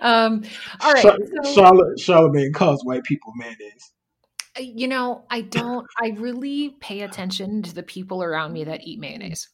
Um, 0.00 0.42
all 0.80 0.92
right. 0.92 1.02
So, 1.02 1.52
Charlotte 1.54 1.98
Charlamagne 1.98 2.52
calls 2.52 2.84
white 2.84 3.04
people 3.04 3.32
mayonnaise. 3.36 3.92
Uh, 4.58 4.62
you 4.62 4.88
know, 4.88 5.24
I 5.30 5.42
don't. 5.42 5.86
I 6.02 6.16
really 6.18 6.70
pay 6.80 7.02
attention 7.02 7.62
to 7.62 7.74
the 7.74 7.84
people 7.84 8.24
around 8.24 8.52
me 8.54 8.64
that 8.64 8.80
eat 8.82 8.98
mayonnaise. 8.98 9.48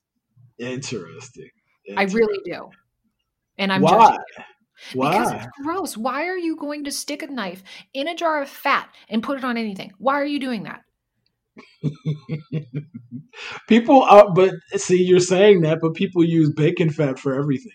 Interesting. 0.59 1.51
Interesting. 1.87 1.99
I 1.99 2.03
really 2.05 2.39
do. 2.47 2.71
And 3.59 3.71
I'm 3.71 3.83
why? 3.83 4.13
Judging. 4.13 4.54
Why? 4.93 5.13
Because 5.13 5.33
it's 5.33 5.47
gross. 5.63 5.97
Why 5.97 6.27
are 6.27 6.39
you 6.39 6.57
going 6.57 6.85
to 6.85 6.93
stick 6.93 7.23
a 7.23 7.27
knife 7.27 7.63
in 7.93 8.09
a 8.09 8.15
jar 8.15 8.43
of 8.43 8.49
fat 8.49 8.89
and 9.09 9.23
put 9.23 9.39
it 9.39 9.45
on 9.45 9.57
anything? 9.57 9.93
Why 9.99 10.15
are 10.15 10.27
you 10.27 10.41
doing 10.41 10.65
that? 10.65 10.83
people 13.69 14.03
are, 14.03 14.33
but 14.33 14.55
see, 14.77 15.03
you're 15.03 15.21
saying 15.21 15.61
that, 15.63 15.81
but 15.81 15.95
people 15.95 16.25
use 16.25 16.51
bacon 16.51 16.91
fat 16.91 17.19
for 17.19 17.39
everything. 17.39 17.73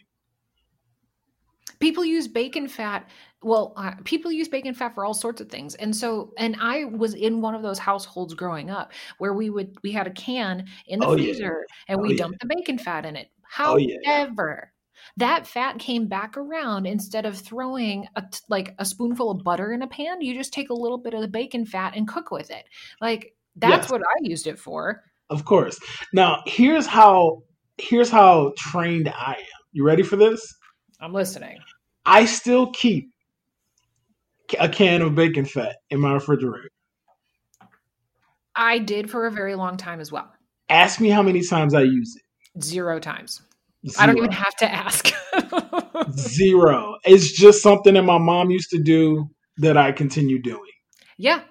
People 1.80 2.04
use 2.04 2.28
bacon 2.28 2.68
fat. 2.68 3.10
Well, 3.42 3.74
uh, 3.78 3.94
people 4.04 4.34
use 4.34 4.50
bacon 4.50 4.74
fat 4.74 4.94
for 4.94 5.06
all 5.06 5.14
sorts 5.14 5.40
of 5.40 5.48
things, 5.48 5.76
and 5.76 5.96
so, 5.96 6.34
and 6.38 6.58
I 6.60 6.84
was 6.84 7.14
in 7.14 7.40
one 7.40 7.56
of 7.56 7.62
those 7.62 7.80
households 7.80 8.34
growing 8.34 8.70
up 8.70 8.92
where 9.18 9.34
we 9.34 9.50
would 9.50 9.78
we 9.82 9.94
had 9.94 10.06
a 10.06 10.12
can 10.12 10.66
in 10.88 11.00
the 11.00 11.06
oh, 11.06 11.14
freezer 11.14 11.66
yeah. 11.70 11.94
and 11.94 12.02
we 12.02 12.16
oh, 12.16 12.18
dumped 12.18 12.40
yeah. 12.42 12.48
the 12.48 12.56
bacon 12.56 12.78
fat 12.78 13.06
in 13.06 13.16
it. 13.16 13.30
Oh, 13.60 13.80
However, 14.06 14.74
that 15.18 15.48
fat 15.48 15.80
came 15.80 16.08
back 16.08 16.38
around 16.38 16.86
instead 16.86 17.26
of 17.26 17.38
throwing 17.38 18.08
a, 18.16 18.24
like 18.50 18.76
a 18.80 18.86
spoonful 18.86 19.32
of 19.32 19.44
butter 19.44 19.72
in 19.74 19.82
a 19.82 19.88
pan 19.88 20.22
you 20.22 20.34
just 20.34 20.54
take 20.54 20.70
a 20.70 20.74
little 20.74 20.98
bit 20.98 21.14
of 21.14 21.22
the 21.22 21.28
bacon 21.28 21.66
fat 21.66 21.94
and 21.96 22.08
cook 22.08 22.32
with 22.32 22.50
it 22.52 22.66
like 23.02 23.34
that's 23.56 23.84
Yes. 23.84 23.92
what 23.92 24.02
i 24.02 24.16
used 24.22 24.48
it 24.48 24.58
for 24.60 25.04
Of 25.30 25.46
course. 25.46 25.78
Now, 26.14 26.42
here's 26.48 26.86
how 26.88 27.44
here's 27.78 28.10
how 28.10 28.54
trained 28.58 29.08
I 29.10 29.34
am. 29.38 29.62
You 29.72 29.84
ready 29.86 30.04
for 30.04 30.16
this? 30.16 30.42
i'm 31.02 31.14
listening 31.14 31.58
I 32.06 32.26
still 32.26 32.72
keep 32.72 33.12
a 34.60 34.68
can 34.68 35.02
of 35.04 35.14
bacon 35.16 35.46
fat 35.46 35.76
in 35.92 36.00
my 36.02 36.14
refrigerator. 36.14 36.70
i 38.56 38.80
did 38.80 39.10
for 39.10 39.28
a 39.28 39.32
very 39.32 39.56
long 39.56 39.78
time 39.78 40.00
as 40.00 40.12
well 40.12 40.32
Ask 40.72 41.00
me 41.02 41.10
how 41.10 41.24
many 41.24 41.42
times 41.42 41.74
I 41.74 41.82
use 41.82 42.16
it. 42.16 42.62
zero 42.64 43.00
times 43.00 43.42
Zero. 43.88 44.04
i 44.04 44.06
don't 44.06 44.18
even 44.18 44.32
have 44.32 44.56
to 44.58 44.70
ask 44.72 45.10
Zero. 46.12 46.98
It's 47.06 47.32
just 47.32 47.62
something 47.62 47.94
that 47.94 48.04
my 48.04 48.18
mom 48.18 48.50
used 48.50 48.70
to 48.72 48.82
do 48.82 49.30
that 49.58 49.78
I 49.78 49.92
continue 49.92 50.42
doing. 50.42 50.62
yeah 51.18 51.42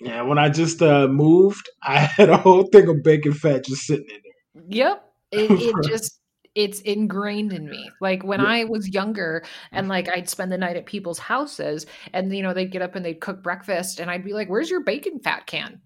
Yeah, 0.00 0.22
when 0.22 0.38
I 0.38 0.48
just 0.48 0.82
uh, 0.82 1.08
moved, 1.08 1.68
I 1.82 1.98
had 2.00 2.30
a 2.30 2.36
whole 2.36 2.64
thing 2.64 2.88
of 2.88 3.02
bacon 3.02 3.32
fat 3.34 3.64
just 3.64 3.82
sitting 3.82 4.06
in 4.08 4.20
there. 4.24 4.64
Yep. 4.68 5.04
It, 5.32 5.50
it 5.76 5.88
just 5.88 6.18
it's 6.56 6.80
ingrained 6.80 7.52
in 7.52 7.68
me. 7.70 7.88
Like 8.00 8.24
when 8.24 8.40
Yeah. 8.40 8.46
I 8.46 8.64
was 8.64 8.88
younger 8.88 9.44
and 9.72 9.88
like 9.88 10.08
I'd 10.08 10.28
spend 10.28 10.50
the 10.50 10.58
night 10.58 10.76
at 10.76 10.86
people's 10.86 11.18
houses 11.18 11.86
and 12.12 12.34
you 12.34 12.42
know 12.42 12.52
they'd 12.54 12.72
get 12.72 12.82
up 12.82 12.96
and 12.96 13.04
they'd 13.04 13.20
cook 13.20 13.42
breakfast 13.42 14.00
and 14.00 14.10
I'd 14.10 14.24
be 14.24 14.32
like, 14.32 14.48
"Where's 14.48 14.68
your 14.70 14.82
bacon 14.82 15.20
fat 15.20 15.46
can?" 15.46 15.80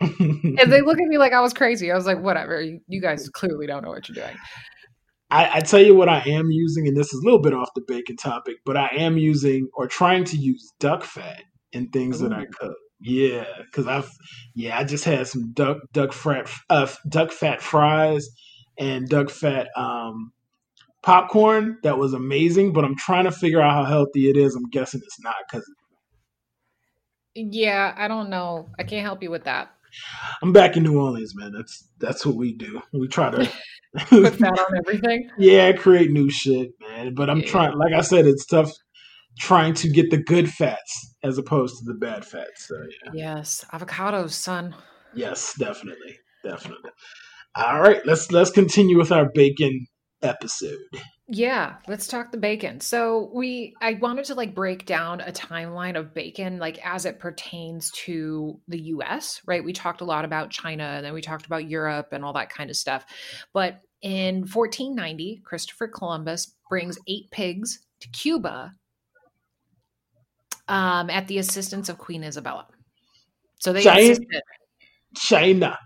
And 0.00 0.70
they 0.70 0.82
look 0.82 0.98
at 1.00 1.08
me 1.08 1.16
like 1.16 1.32
I 1.32 1.40
was 1.40 1.54
crazy. 1.54 1.90
I 1.90 1.94
was 1.94 2.04
like, 2.04 2.20
"Whatever. 2.20 2.60
You, 2.60 2.80
you 2.88 3.00
guys 3.00 3.28
clearly 3.30 3.66
don't 3.66 3.82
know 3.82 3.90
what 3.90 4.06
you're 4.08 4.14
doing." 4.26 4.36
I, 5.30 5.58
I 5.58 5.60
tell 5.60 5.80
you 5.82 5.94
what 5.94 6.08
I 6.08 6.20
am 6.20 6.50
using, 6.50 6.86
and 6.88 6.96
this 6.96 7.12
is 7.12 7.20
a 7.20 7.24
little 7.24 7.40
bit 7.40 7.54
off 7.54 7.70
the 7.74 7.82
bacon 7.86 8.16
topic, 8.16 8.56
but 8.64 8.76
I 8.76 8.88
am 8.96 9.18
using 9.18 9.68
or 9.74 9.86
trying 9.88 10.24
to 10.24 10.36
use 10.36 10.72
duck 10.80 11.04
fat 11.04 11.42
in 11.72 11.88
things 11.90 12.20
that 12.20 12.32
I 12.32 12.46
cook. 12.46 12.76
Yeah, 13.00 13.44
because 13.64 13.86
I've 13.86 14.10
yeah 14.54 14.78
I 14.78 14.84
just 14.84 15.04
had 15.04 15.26
some 15.26 15.52
duck 15.52 15.78
duck 15.92 16.12
fat 16.12 16.50
uh, 16.70 16.88
duck 17.08 17.32
fat 17.32 17.62
fries 17.62 18.28
and 18.78 19.08
duck 19.08 19.30
fat 19.30 19.68
um, 19.76 20.32
popcorn 21.02 21.78
that 21.82 21.98
was 21.98 22.14
amazing, 22.14 22.72
but 22.72 22.84
I'm 22.84 22.96
trying 22.96 23.24
to 23.24 23.32
figure 23.32 23.60
out 23.60 23.72
how 23.74 23.84
healthy 23.84 24.30
it 24.30 24.36
is. 24.36 24.54
I'm 24.54 24.70
guessing 24.70 25.00
it's 25.04 25.20
not 25.20 25.36
because 25.50 25.64
Yeah, 27.34 27.94
I 27.96 28.08
don't 28.08 28.30
know. 28.30 28.70
I 28.78 28.84
can't 28.84 29.04
help 29.04 29.22
you 29.22 29.30
with 29.30 29.44
that. 29.44 29.73
I'm 30.42 30.52
back 30.52 30.76
in 30.76 30.82
New 30.82 31.00
Orleans, 31.00 31.34
man. 31.36 31.52
That's 31.52 31.88
that's 31.98 32.24
what 32.26 32.36
we 32.36 32.54
do. 32.54 32.80
We 32.92 33.08
try 33.08 33.30
to 33.30 33.50
Put 34.08 34.34
fat 34.34 34.58
on 34.58 34.76
everything. 34.78 35.30
yeah 35.38 35.70
create 35.72 36.10
new 36.10 36.28
shit, 36.28 36.70
man. 36.80 37.14
But 37.14 37.30
I'm 37.30 37.40
Yeah. 37.40 37.46
trying. 37.50 37.78
Like 37.78 37.92
I 37.92 38.00
said, 38.00 38.26
it's 38.26 38.44
tough 38.46 38.72
trying 39.38 39.74
to 39.74 39.88
get 39.88 40.10
the 40.10 40.16
good 40.18 40.50
fats 40.50 41.14
as 41.22 41.38
opposed 41.38 41.76
to 41.78 41.84
the 41.84 41.98
bad 41.98 42.24
fats. 42.24 42.66
So 42.68 42.74
yeah. 43.04 43.10
Yes, 43.14 43.64
avocados, 43.72 44.30
son. 44.30 44.74
Yes, 45.14 45.54
definitely, 45.58 46.16
definitely. 46.44 46.90
All 47.56 47.80
right, 47.80 48.04
let's 48.04 48.32
let's 48.32 48.50
continue 48.50 48.98
with 48.98 49.12
our 49.12 49.30
bacon 49.32 49.86
episode. 50.24 50.78
Yeah, 51.28 51.76
let's 51.86 52.06
talk 52.06 52.32
the 52.32 52.38
bacon. 52.38 52.80
So 52.80 53.30
we 53.32 53.74
I 53.80 53.94
wanted 53.94 54.26
to 54.26 54.34
like 54.34 54.54
break 54.54 54.86
down 54.86 55.20
a 55.20 55.32
timeline 55.32 55.98
of 55.98 56.12
bacon 56.12 56.58
like 56.58 56.84
as 56.84 57.06
it 57.06 57.18
pertains 57.18 57.90
to 58.04 58.60
the 58.68 58.80
US, 58.80 59.40
right? 59.46 59.64
We 59.64 59.72
talked 59.72 60.00
a 60.00 60.04
lot 60.04 60.24
about 60.24 60.50
China 60.50 60.84
and 60.84 61.04
then 61.04 61.14
we 61.14 61.22
talked 61.22 61.46
about 61.46 61.68
Europe 61.68 62.08
and 62.12 62.24
all 62.24 62.34
that 62.34 62.50
kind 62.50 62.70
of 62.70 62.76
stuff. 62.76 63.06
But 63.52 63.80
in 64.02 64.40
1490, 64.40 65.42
Christopher 65.44 65.88
Columbus 65.88 66.54
brings 66.68 66.98
8 67.06 67.30
pigs 67.30 67.80
to 68.00 68.08
Cuba 68.08 68.74
um, 70.68 71.08
at 71.10 71.26
the 71.28 71.38
assistance 71.38 71.88
of 71.88 71.98
Queen 71.98 72.22
Isabella. 72.22 72.66
So 73.60 73.72
they 73.72 73.82
China. 73.82 74.00
insisted. 74.00 74.42
China. 75.16 75.78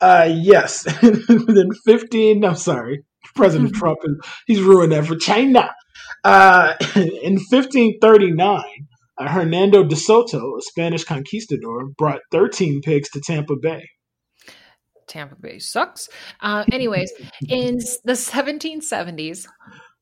Uh, 0.00 0.28
yes. 0.32 0.82
then 1.02 1.70
15, 1.84 2.44
I'm 2.44 2.56
sorry, 2.56 3.04
President 3.34 3.74
Trump, 3.74 3.98
is, 4.04 4.16
he's 4.46 4.60
ruined 4.60 4.92
that 4.92 5.06
for 5.06 5.16
China. 5.16 5.70
Uh, 6.24 6.74
in 6.96 7.34
1539, 7.34 8.62
uh, 9.18 9.28
Hernando 9.28 9.84
de 9.84 9.96
Soto, 9.96 10.56
a 10.56 10.62
Spanish 10.62 11.04
conquistador, 11.04 11.88
brought 11.96 12.20
13 12.32 12.80
pigs 12.82 13.08
to 13.10 13.20
Tampa 13.20 13.56
Bay. 13.56 13.88
Tampa 15.06 15.36
Bay 15.36 15.58
sucks. 15.58 16.08
Uh, 16.40 16.64
anyways, 16.72 17.12
in 17.48 17.78
the 18.04 18.12
1770s, 18.12 19.46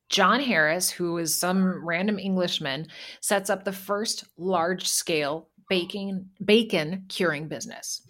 John 0.09 0.39
Harris, 0.39 0.89
who 0.89 1.17
is 1.17 1.39
some 1.39 1.85
random 1.85 2.19
Englishman, 2.19 2.87
sets 3.21 3.49
up 3.49 3.63
the 3.63 3.71
first 3.71 4.25
large 4.37 4.87
scale 4.87 5.49
baking 5.69 6.29
bacon 6.43 7.05
curing 7.09 7.47
business. 7.47 8.01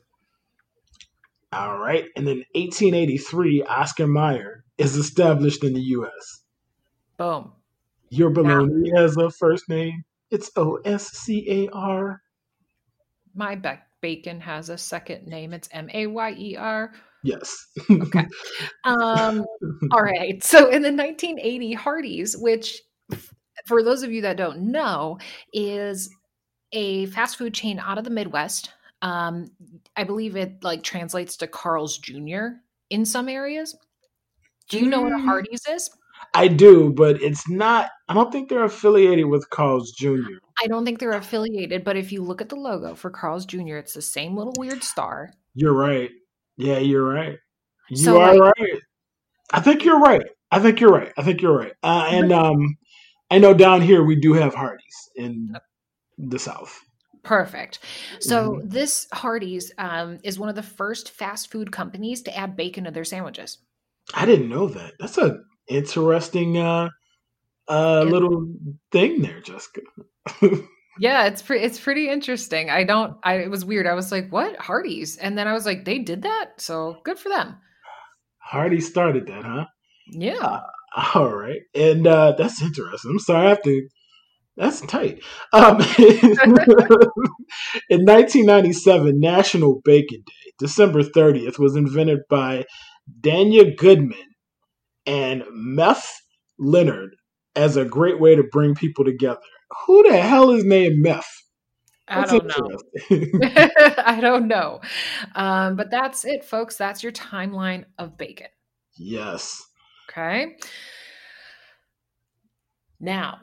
All 1.52 1.78
right. 1.78 2.06
And 2.16 2.28
then 2.28 2.44
1883, 2.54 3.64
Oscar 3.64 4.08
Mayer 4.08 4.64
is 4.80 4.96
established 4.96 5.64
in 5.64 5.74
the 5.74 5.82
U.S. 5.82 6.42
Boom. 7.18 7.52
Your 8.10 8.32
bologna 8.32 8.92
has 8.96 9.18
a 9.18 9.30
first 9.30 9.70
name. 9.70 10.04
It's 10.32 10.50
O 10.56 10.78
S 10.86 11.12
C 11.12 11.46
A 11.50 11.70
R. 11.74 12.22
My 13.36 13.56
ba- 13.56 13.84
bacon 14.02 14.40
has 14.40 14.70
a 14.70 14.78
second 14.78 15.28
name. 15.28 15.54
It's 15.54 15.70
M 15.72 15.90
A 15.94 16.08
Y 16.08 16.36
E 16.38 16.56
R. 16.56 16.94
Yes. 17.24 17.68
Okay. 17.92 18.26
Um, 18.86 19.46
all 19.92 20.02
right. 20.02 20.42
So 20.44 20.70
in 20.70 20.82
the 20.82 20.92
1980 20.92 21.74
Hardee's, 21.74 22.38
which 22.38 22.82
for 23.66 23.84
those 23.84 24.04
of 24.04 24.12
you 24.12 24.22
that 24.22 24.38
don't 24.38 24.72
know, 24.72 25.20
is 25.54 26.10
a 26.72 27.08
fast 27.08 27.38
food 27.38 27.54
chain 27.54 27.80
out 27.80 27.98
of 27.98 28.06
the 28.06 28.10
Midwest. 28.10 28.72
Um, 29.02 29.52
I 29.96 30.04
believe 30.06 30.36
it 30.36 30.64
like 30.64 30.84
translates 30.84 31.38
to 31.38 31.48
Carl's 31.48 31.98
Jr. 31.98 32.48
in 32.90 33.06
some 33.06 33.28
areas. 33.28 33.76
Do 34.70 34.80
you 34.80 34.86
know 34.88 35.02
what 35.02 35.12
a 35.12 35.16
Mm. 35.16 35.26
Hardee's 35.26 35.62
is? 35.70 35.90
I 36.34 36.48
do, 36.48 36.92
but 36.94 37.22
it's 37.22 37.50
not. 37.50 37.90
I 38.08 38.14
don't 38.14 38.32
think 38.32 38.50
they're 38.50 38.64
affiliated 38.64 39.26
with 39.26 39.50
Carl's 39.50 39.92
Jr. 39.92 40.38
I 40.62 40.68
don't 40.68 40.86
think 40.86 41.00
they're 41.00 41.12
affiliated, 41.12 41.84
but 41.84 41.96
if 41.98 42.12
you 42.12 42.22
look 42.22 42.42
at 42.42 42.50
the 42.50 42.56
logo 42.56 42.94
for 42.94 43.10
Carl's 43.10 43.46
Jr., 43.46 43.78
it's 43.78 43.94
the 43.94 44.02
same 44.02 44.36
little 44.36 44.54
weird 44.58 44.84
star. 44.84 45.32
You're 45.56 45.74
right. 45.74 46.12
Yeah, 46.58 46.78
you're 46.80 47.04
right. 47.08 47.38
You 47.90 47.98
So, 47.98 48.20
are 48.22 48.36
like- 48.36 48.54
right. 48.60 48.82
I 49.54 49.62
think 49.62 49.84
you're 49.84 50.00
right. 50.00 50.26
I 50.52 50.60
think 50.60 50.80
you're 50.80 50.92
right. 50.92 51.12
I 51.18 51.24
think 51.24 51.42
you're 51.42 51.58
right. 51.58 51.74
Uh, 51.82 52.08
and 52.12 52.32
um, 52.32 52.78
I 53.32 53.40
know 53.40 53.54
down 53.54 53.82
here 53.82 54.04
we 54.04 54.16
do 54.16 54.34
have 54.34 54.54
Hardee's 54.54 55.10
in 55.16 55.56
the 56.18 56.38
South. 56.38 56.78
Perfect. 57.24 57.80
So 58.20 58.52
Mhm. 58.56 58.70
this 58.72 59.08
Hardee's 59.14 59.72
um, 59.78 60.20
is 60.24 60.38
one 60.38 60.50
of 60.50 60.56
the 60.56 60.64
first 60.64 61.12
fast 61.12 61.52
food 61.52 61.72
companies 61.72 62.22
to 62.24 62.38
add 62.38 62.56
bacon 62.56 62.84
to 62.84 62.92
their 62.92 63.04
sandwiches. 63.06 63.58
I 64.14 64.26
didn't 64.26 64.50
know 64.50 64.68
that. 64.68 64.94
That's 65.00 65.18
a 65.18 65.38
interesting 65.68 66.58
uh, 66.58 66.90
uh, 67.68 68.04
Yeah. 68.06 68.12
little 68.12 68.54
thing 68.92 69.22
there, 69.22 69.42
Jessica. 69.42 69.82
Yeah, 71.02 71.28
it's 71.28 71.42
pretty. 71.42 71.64
It's 71.64 71.80
pretty 71.80 72.10
interesting. 72.10 72.70
I 72.70 72.84
don't. 72.84 73.16
I 73.24 73.36
it 73.36 73.50
was 73.50 73.64
weird. 73.64 73.88
I 73.88 73.94
was 73.94 74.12
like, 74.12 74.30
"What 74.34 74.58
Hardee's?" 74.58 75.16
And 75.16 75.38
then 75.38 75.48
I 75.48 75.54
was 75.54 75.66
like, 75.66 75.86
"They 75.86 76.00
did 76.00 76.24
that, 76.24 76.48
so 76.58 76.98
good 77.06 77.18
for 77.18 77.30
them." 77.30 77.56
Hardy 78.40 78.82
started 78.82 79.26
that, 79.28 79.46
huh? 79.46 79.66
Yeah. 80.12 80.60
All 81.16 81.34
right, 81.34 81.62
and 81.74 82.06
uh, 82.06 82.34
that's 82.38 82.62
interesting. 82.62 83.12
I'm 83.12 83.20
sorry, 83.20 83.46
I 83.46 83.50
have 83.50 83.64
to. 83.64 83.88
That's 84.58 84.82
tight. 84.82 85.24
Um, 85.54 85.78
in 87.90 88.04
1997, 88.04 89.20
National 89.22 89.80
Bacon 89.86 90.22
Day, 90.26 90.52
December 90.60 91.02
30th, 91.04 91.58
was 91.60 91.78
invented 91.78 92.20
by 92.30 92.66
Danya 93.22 93.76
Goodman 93.78 94.18
and 95.06 95.44
Meth 95.52 96.10
Leonard 96.58 97.16
as 97.56 97.78
a 97.78 97.86
great 97.86 98.20
way 98.20 98.36
to 98.36 98.44
bring 98.52 98.76
people 98.76 99.04
together. 99.06 99.40
Who 99.86 100.04
the 100.10 100.20
hell 100.20 100.52
is 100.52 100.64
named 100.64 101.02
Meth? 101.02 101.30
I 102.08 102.26
don't 102.26 102.48
know. 102.48 102.80
I 104.06 104.20
don't 104.20 104.48
know. 104.48 104.82
Um, 105.36 105.76
but 105.76 105.92
that's 105.92 106.26
it, 106.26 106.44
folks. 106.44 106.76
That's 106.76 107.04
your 107.04 107.12
timeline 107.12 107.86
of 107.98 108.18
bacon. 108.18 108.48
yes. 108.98 109.64
Okay. 110.10 110.58
Now, 113.00 113.40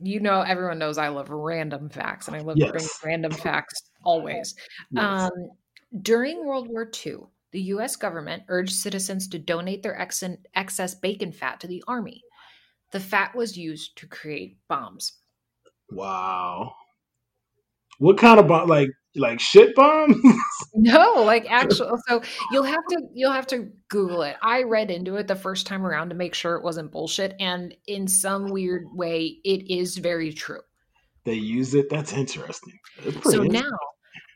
you 0.00 0.20
know, 0.20 0.42
everyone 0.42 0.78
knows 0.78 0.96
I 0.96 1.08
love 1.08 1.28
random 1.28 1.88
facts, 1.90 2.28
and 2.28 2.36
I 2.36 2.40
love 2.40 2.56
Yes. 2.56 2.88
random 3.04 3.32
facts 3.32 3.82
always. 4.04 4.54
yes. 4.92 5.04
Um, 5.24 5.50
during 6.02 6.46
World 6.46 6.68
War 6.68 6.88
II, 7.04 7.16
the 7.52 7.60
US 7.74 7.96
government 7.96 8.42
urged 8.48 8.74
citizens 8.74 9.28
to 9.28 9.38
donate 9.38 9.82
their 9.82 9.98
ex- 10.00 10.24
excess 10.54 10.94
bacon 10.94 11.32
fat 11.32 11.60
to 11.60 11.66
the 11.66 11.82
army. 11.86 12.22
The 12.90 13.00
fat 13.00 13.34
was 13.34 13.56
used 13.56 13.96
to 13.98 14.06
create 14.06 14.58
bombs. 14.68 15.12
wow. 15.90 16.74
What 17.98 18.18
kind 18.18 18.40
of 18.40 18.48
bomb? 18.48 18.68
Like 18.68 18.88
like 19.14 19.38
shit 19.40 19.74
bombs? 19.74 20.16
No, 20.74 21.22
like 21.22 21.44
actual. 21.50 21.98
So 22.08 22.22
you'll 22.50 22.62
have 22.64 22.80
to 22.90 23.02
you'll 23.12 23.32
have 23.32 23.46
to 23.48 23.68
Google 23.90 24.22
it. 24.22 24.36
I 24.42 24.62
read 24.62 24.90
into 24.90 25.16
it 25.16 25.28
the 25.28 25.36
first 25.36 25.66
time 25.66 25.84
around 25.86 26.08
to 26.08 26.14
make 26.14 26.34
sure 26.34 26.56
it 26.56 26.64
wasn't 26.64 26.90
bullshit, 26.90 27.36
and 27.38 27.74
in 27.86 28.08
some 28.08 28.46
weird 28.48 28.84
way, 28.94 29.36
it 29.44 29.70
is 29.70 29.98
very 29.98 30.32
true. 30.32 30.62
they 31.24 31.34
use 31.34 31.74
it. 31.74 31.90
That's 31.90 32.14
interesting. 32.14 32.78
So 33.24 33.42
now, 33.42 33.70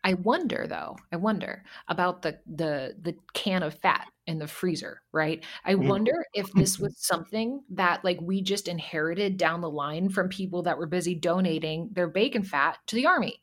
I 0.06 0.14
wonder 0.14 0.66
though. 0.68 0.96
I 1.12 1.16
wonder 1.16 1.64
about 1.88 2.22
the 2.22 2.40
the 2.46 2.96
the 2.98 3.14
can 3.34 3.62
of 3.62 3.74
fat 3.74 4.06
in 4.26 4.38
the 4.38 4.46
freezer, 4.46 5.02
right? 5.12 5.44
I 5.64 5.74
Mhm. 5.76 5.96
wonder 5.96 6.12
if 6.32 6.54
this 6.56 6.78
was 6.78 6.96
something 6.98 7.62
that 7.70 8.04
like 8.04 8.20
we 8.22 8.40
just 8.40 8.68
inherited 8.68 9.36
down 9.36 9.60
the 9.60 9.70
line 9.70 10.08
from 10.08 10.28
people 10.30 10.62
that 10.62 10.78
were 10.78 10.86
busy 10.86 11.14
donating 11.14 11.90
their 11.92 12.08
bacon 12.08 12.44
fat 12.44 12.78
to 12.86 12.96
the 12.96 13.06
army. 13.06 13.40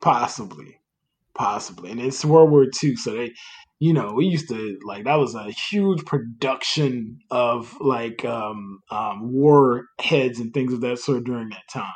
Possibly, 0.00 0.76
possibly, 1.34 1.90
and 1.90 2.00
it's 2.00 2.24
World 2.24 2.50
War 2.50 2.66
II, 2.66 2.96
so 2.96 3.12
they, 3.14 3.34
you 3.80 3.92
know, 3.94 4.12
we 4.14 4.26
used 4.26 4.48
to 4.50 4.78
like 4.86 5.04
that 5.04 5.16
was 5.16 5.34
a 5.34 5.50
huge 5.50 6.04
production 6.06 7.18
of 7.30 7.76
like 7.80 8.24
um, 8.24 8.80
um, 8.90 9.32
war 9.32 9.86
heads 10.00 10.40
and 10.40 10.54
things 10.54 10.72
of 10.72 10.82
that 10.82 10.98
sort 11.00 11.24
during 11.24 11.50
that 11.50 11.64
time. 11.72 11.92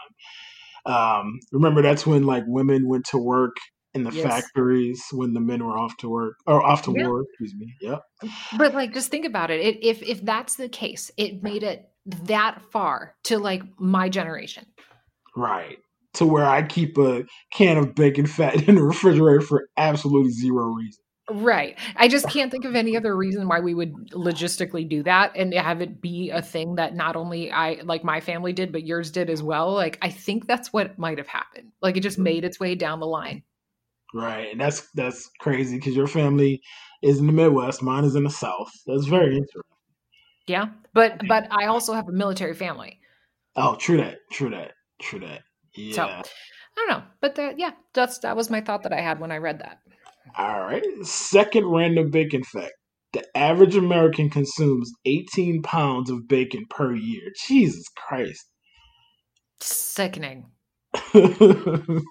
Um, 0.85 1.39
remember, 1.53 1.83
that's 1.83 2.07
when 2.07 2.25
like 2.25 2.45
women 2.47 2.89
went 2.89 3.05
to 3.07 3.19
work 3.19 3.57
in 3.95 4.05
the 4.05 4.11
Yes. 4.11 4.25
factories 4.25 5.03
when 5.13 5.35
the 5.35 5.41
men 5.41 5.65
were 5.65 5.77
off 5.79 5.97
to 5.99 6.09
work 6.09 6.37
or 6.47 6.65
off 6.65 6.83
to 6.83 6.95
Yeah. 6.97 7.07
war. 7.07 7.23
Excuse 7.23 7.55
me. 7.55 7.75
Yep. 7.81 8.03
But 8.57 8.75
like, 8.75 8.95
just 8.95 9.11
think 9.11 9.27
about 9.27 9.51
it. 9.51 9.61
it. 9.61 9.85
If 9.85 10.03
if 10.03 10.25
that's 10.25 10.57
the 10.57 10.69
case, 10.69 11.11
it 11.17 11.43
made 11.43 11.63
it 11.63 11.89
that 12.25 12.63
far 12.73 13.15
to 13.25 13.39
like 13.39 13.63
my 13.79 14.09
generation. 14.09 14.67
Right. 15.37 15.79
To 16.15 16.27
where 16.27 16.47
I 16.47 16.63
keep 16.63 16.99
a 16.99 17.25
can 17.53 17.79
of 17.79 17.95
bacon 17.95 18.27
fat 18.27 18.69
in 18.69 18.75
the 18.75 18.83
refrigerator 18.83 19.41
for 19.41 19.69
absolutely 19.77 20.31
zero 20.33 20.67
reason. 20.67 21.03
Right. 21.31 21.79
I 21.97 22.09
just 22.09 22.29
can't 22.29 22.51
think 22.51 22.65
of 22.65 22.75
any 22.75 22.97
other 22.97 23.17
reason 23.17 23.47
why 23.47 23.61
we 23.61 23.75
would 23.75 23.95
logistically 24.11 24.89
do 24.89 25.05
that 25.05 25.33
and 25.37 25.55
have 25.55 25.81
it 25.81 26.01
be 26.01 26.31
a 26.31 26.43
thing 26.43 26.75
that 26.77 26.97
not 26.97 27.15
only 27.15 27.51
I 27.53 27.81
like 27.85 28.03
my 28.03 28.21
family 28.21 28.53
did, 28.53 28.73
but 28.73 28.85
yours 28.85 29.11
did 29.11 29.31
as 29.31 29.43
well. 29.43 29.73
Like 29.73 29.99
I 30.03 30.11
think 30.11 30.47
that's 30.47 30.73
what 30.73 30.99
might 30.99 31.19
have 31.19 31.29
happened. 31.29 31.71
Like 31.81 31.97
it 31.97 32.01
just 32.01 32.19
mm. 32.19 32.25
made 32.25 32.45
its 32.45 32.59
way 32.59 32.75
down 32.75 32.99
the 32.99 33.07
line. 33.07 33.45
Right. 34.13 34.51
And 34.51 34.61
that's 34.61 34.91
that's 34.95 35.31
crazy 35.39 35.77
because 35.77 35.95
your 35.95 36.09
family 36.09 36.61
is 37.03 37.19
in 37.19 37.27
the 37.27 37.33
Midwest, 37.33 37.83
mine 37.83 38.05
is 38.05 38.17
in 38.17 38.25
the 38.25 38.31
South. 38.31 38.73
That's 38.87 39.07
very 39.07 39.27
mm-hmm. 39.27 39.37
interesting. 39.37 39.63
Yeah. 40.49 40.67
But 40.93 41.21
but 41.29 41.47
I 41.53 41.67
also 41.67 41.93
have 41.95 42.09
a 42.09 42.13
military 42.13 42.55
family. 42.55 42.99
Oh, 43.55 43.77
true 43.77 43.97
that. 43.99 44.19
True 44.33 44.51
that. 44.51 44.73
True 45.01 45.21
that. 45.21 45.43
Yeah. 45.75 45.95
So 45.95 46.03
I 46.03 46.23
don't 46.77 46.89
know. 46.89 47.03
But 47.21 47.37
that 47.37 47.61
yeah, 47.61 47.73
that's 47.95 48.19
that 48.19 48.37
was 48.37 48.51
my 48.51 48.61
thought 48.61 48.83
that 48.83 48.93
I 48.93 49.01
had 49.01 49.21
when 49.21 49.31
I 49.31 49.39
read 49.39 49.61
that. 49.61 49.79
All 50.37 50.61
right. 50.61 50.85
Second 51.03 51.67
random 51.67 52.11
bacon 52.11 52.43
fact. 52.45 52.73
The 53.13 53.25
average 53.37 53.77
American 53.77 54.31
consumes 54.31 54.91
18 55.05 55.63
pounds 55.63 56.11
of 56.11 56.27
bacon 56.29 56.65
per 56.71 56.95
year. 56.95 57.31
Jesus 57.47 57.85
Christ. 57.97 58.47
Sickening. 59.61 60.47
Y'all 61.15 62.03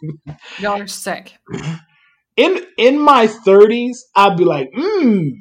are 0.82 0.88
sick. 0.88 1.38
in 2.38 2.66
in 2.78 3.00
my 3.00 3.28
30s, 3.28 3.98
I'd 4.16 4.38
be 4.38 4.46
like, 4.46 4.70
mmm. 4.78 5.32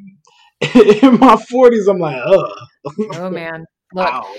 In 1.02 1.18
my 1.18 1.37
40s, 1.50 1.88
I'm 1.88 1.98
like, 1.98 2.20
ugh. 2.22 2.50
Oh 3.14 3.30
man. 3.30 3.64
Look, 3.94 4.06
Wow. 4.06 4.35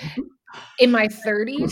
in 0.79 0.91
my 0.91 1.07
30s 1.07 1.71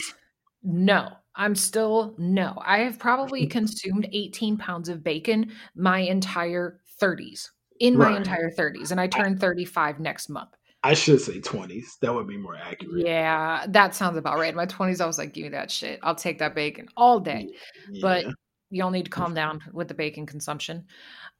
no 0.63 1.07
i'm 1.39 1.55
still 1.55 2.13
no 2.19 2.53
i 2.63 2.79
have 2.79 2.99
probably 2.99 3.47
consumed 3.47 4.07
18 4.11 4.57
pounds 4.57 4.89
of 4.89 5.03
bacon 5.03 5.51
my 5.75 5.99
entire 5.99 6.79
30s 7.01 7.49
in 7.79 7.97
my 7.97 8.09
Right. 8.09 8.17
entire 8.17 8.51
30s 8.51 8.91
and 8.91 8.99
i 9.01 9.07
turn 9.07 9.37
35 9.37 9.99
next 9.99 10.29
month 10.29 10.49
I 10.81 10.93
should 10.93 11.19
say 11.19 11.41
20s. 11.41 11.99
That 12.01 12.13
would 12.13 12.25
be 12.25 12.37
more 12.37 12.55
accurate. 12.55 13.05
Yeah, 13.05 13.65
that 13.67 13.93
sounds 13.95 14.15
about 14.15 14.37
right. 14.39 14.47
In 14.51 14.55
my 14.55 14.65
20s, 14.65 15.01
I 15.01 15.05
was 15.07 15.17
like, 15.17 15.33
give 15.33 15.43
me 15.43 15.49
that 15.49 15.69
shit. 15.69 15.99
I'll 16.03 16.15
take 16.15 16.39
that 16.39 16.55
bacon 16.55 16.87
all 16.95 17.19
day. 17.19 17.49
Yeah. 17.91 17.99
But 18.01 18.25
y'all 18.69 18.89
need 18.89 19.03
to 19.03 19.11
calm 19.11 19.33
down 19.41 19.59
with 19.73 19.89
the 19.89 19.93
bacon 19.93 20.25
consumption. 20.25 20.85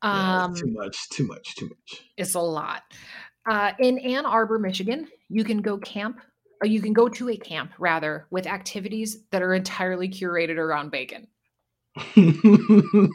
Yeah, 0.03 0.43
Um, 0.43 0.55
too 0.55 0.67
much, 0.67 0.97
too 1.13 1.25
much, 1.25 1.55
too 1.55 1.67
much. 1.69 2.01
it's 2.17 2.33
a 2.35 2.41
lot. 2.41 2.81
Uh, 3.49 3.71
in 3.79 3.97
Ann 3.99 4.25
Arbor, 4.25 4.59
Michigan, 4.59 5.07
you 5.29 5.45
can 5.45 5.61
go 5.61 5.77
camp, 5.77 6.19
or 6.61 6.67
you 6.67 6.81
can 6.81 6.93
go 6.93 7.07
to 7.09 7.29
a 7.29 7.37
camp 7.37 7.71
rather, 7.79 8.27
with 8.29 8.45
activities 8.47 9.23
that 9.31 9.41
are 9.41 9.53
entirely 9.53 10.09
curated 10.09 10.57
around 10.57 10.91
bacon. 10.91 11.27
Fucking 12.15 13.11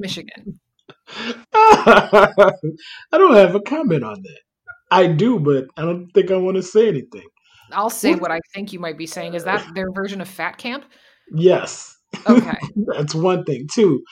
Michigan. 0.00 0.58
I 1.54 2.52
don't 3.12 3.34
have 3.34 3.54
a 3.54 3.60
comment 3.60 4.04
on 4.04 4.22
that. 4.22 4.40
I 4.90 5.06
do, 5.06 5.38
but 5.38 5.66
I 5.76 5.82
don't 5.82 6.10
think 6.12 6.30
I 6.30 6.36
want 6.36 6.56
to 6.56 6.62
say 6.62 6.88
anything. 6.88 7.26
I'll 7.72 7.90
say 7.90 8.12
What? 8.12 8.22
what 8.22 8.30
I 8.30 8.40
think 8.54 8.72
you 8.72 8.80
might 8.80 8.96
be 8.96 9.06
saying. 9.06 9.34
Is 9.34 9.44
that 9.44 9.74
their 9.74 9.90
version 9.92 10.20
of 10.20 10.28
fat 10.28 10.56
camp? 10.58 10.84
Yes, 11.34 11.94
Okay. 12.28 12.56
that's 12.96 13.14
one 13.14 13.44
thing. 13.44 13.66
Two, 13.72 14.02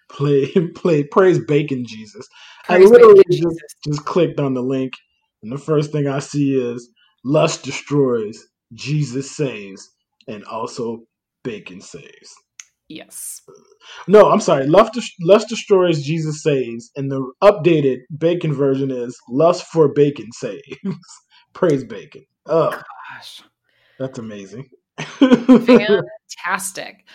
play 0.09 0.47
play 0.75 1.03
praise 1.05 1.39
bacon 1.45 1.85
Jesus. 1.87 2.27
I 2.69 2.79
literally 2.79 3.23
just, 3.31 3.61
just 3.85 4.05
clicked 4.05 4.41
on 4.41 4.55
the 4.55 4.63
link, 4.63 4.93
and 5.43 5.53
the 5.53 5.59
first 5.59 5.93
thing 5.93 6.07
I 6.07 6.21
see 6.21 6.55
is 6.55 6.89
lust 7.25 7.65
destroys, 7.65 8.39
Jesus 8.73 9.37
saves, 9.37 9.91
and 10.29 10.45
also 10.45 11.01
bacon 11.45 11.81
saves. 11.81 12.33
Yes. 12.91 13.43
No, 14.09 14.31
I'm 14.31 14.41
sorry. 14.41 14.67
Lust, 14.67 14.99
lust 15.21 15.49
destroys, 15.49 16.03
Jesus 16.03 16.43
saves, 16.43 16.91
and 16.97 17.09
the 17.09 17.25
updated 17.41 17.99
bacon 18.19 18.53
version 18.53 18.91
is 18.91 19.17
lust 19.29 19.65
for 19.67 19.93
bacon 19.93 20.33
saves. 20.33 20.61
Praise 21.53 21.85
bacon. 21.85 22.25
Oh, 22.47 22.71
Gosh. 22.71 23.43
that's 23.97 24.19
amazing. 24.19 24.71
Fantastic. 24.99 27.07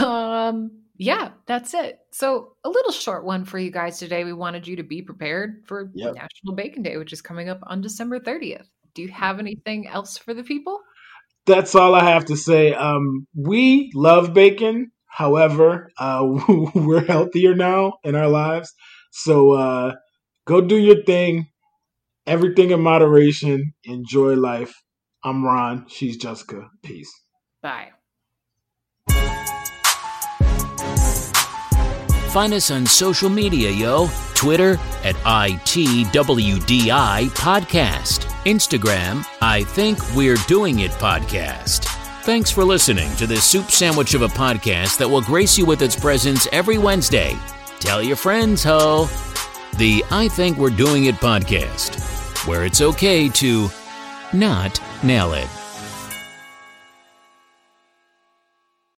Um, 0.00 0.70
yeah, 0.96 1.32
that's 1.44 1.74
it. 1.74 1.98
So 2.10 2.56
a 2.64 2.70
little 2.70 2.92
short 2.92 3.26
one 3.26 3.44
for 3.44 3.58
you 3.58 3.70
guys 3.70 3.98
today. 3.98 4.24
We 4.24 4.32
wanted 4.32 4.66
you 4.66 4.76
to 4.76 4.82
be 4.82 5.02
prepared 5.02 5.64
for 5.66 5.90
Yep. 5.94 6.14
National 6.14 6.54
Bacon 6.54 6.82
Day, 6.82 6.96
which 6.96 7.12
is 7.12 7.20
coming 7.20 7.50
up 7.50 7.60
on 7.64 7.82
December 7.82 8.18
30th. 8.18 8.64
Do 8.94 9.02
you 9.02 9.08
have 9.08 9.40
anything 9.40 9.86
else 9.86 10.16
for 10.16 10.32
the 10.32 10.42
people? 10.42 10.80
that's 11.48 11.74
all 11.74 11.94
I 11.94 12.04
have 12.04 12.26
to 12.26 12.36
say. 12.36 12.74
Um, 12.74 13.26
we 13.34 13.90
love 13.94 14.34
bacon. 14.34 14.92
However, 15.08 15.90
uh, 15.98 16.24
we're 16.74 17.04
healthier 17.04 17.54
now 17.54 17.94
in 18.04 18.14
our 18.14 18.28
lives. 18.28 18.72
So 19.10 19.52
uh, 19.52 19.94
go 20.46 20.60
do 20.60 20.76
your 20.76 21.02
thing. 21.02 21.48
Everything 22.26 22.70
in 22.70 22.80
moderation. 22.80 23.72
Enjoy 23.84 24.34
life. 24.34 24.74
I'm 25.24 25.44
Ron. 25.44 25.86
She's 25.88 26.16
Jessica. 26.16 26.68
Peace. 26.82 27.10
Bye. 27.62 27.92
Find 32.30 32.52
us 32.52 32.70
on 32.70 32.86
social 32.86 33.30
media, 33.30 33.70
yo. 33.70 34.08
Twitter 34.34 34.74
at 35.02 35.16
ITWDI 35.24 36.10
Podcast. 37.30 38.20
Instagram, 38.44 39.26
I 39.40 39.64
Think 39.64 39.98
We're 40.14 40.36
Doing 40.46 40.78
It 40.80 40.92
Podcast. 40.92 41.97
Thanks 42.28 42.50
for 42.50 42.62
listening 42.62 43.10
to 43.16 43.26
this 43.26 43.42
soup 43.42 43.70
sandwich 43.70 44.12
of 44.12 44.20
a 44.20 44.28
podcast 44.28 44.98
that 44.98 45.08
will 45.08 45.22
grace 45.22 45.56
you 45.56 45.64
with 45.64 45.80
its 45.80 45.96
presence 45.96 46.46
every 46.52 46.76
Wednesday. 46.76 47.34
Tell 47.80 48.02
your 48.02 48.16
friends, 48.16 48.62
ho. 48.62 49.08
The 49.78 50.04
I 50.10 50.28
Think 50.28 50.58
We're 50.58 50.68
Doing 50.68 51.06
It 51.06 51.14
Podcast, 51.14 51.96
where 52.46 52.66
it's 52.66 52.82
okay 52.82 53.30
to 53.30 53.70
not 54.34 54.78
nail 55.02 55.32
it. 55.32 55.48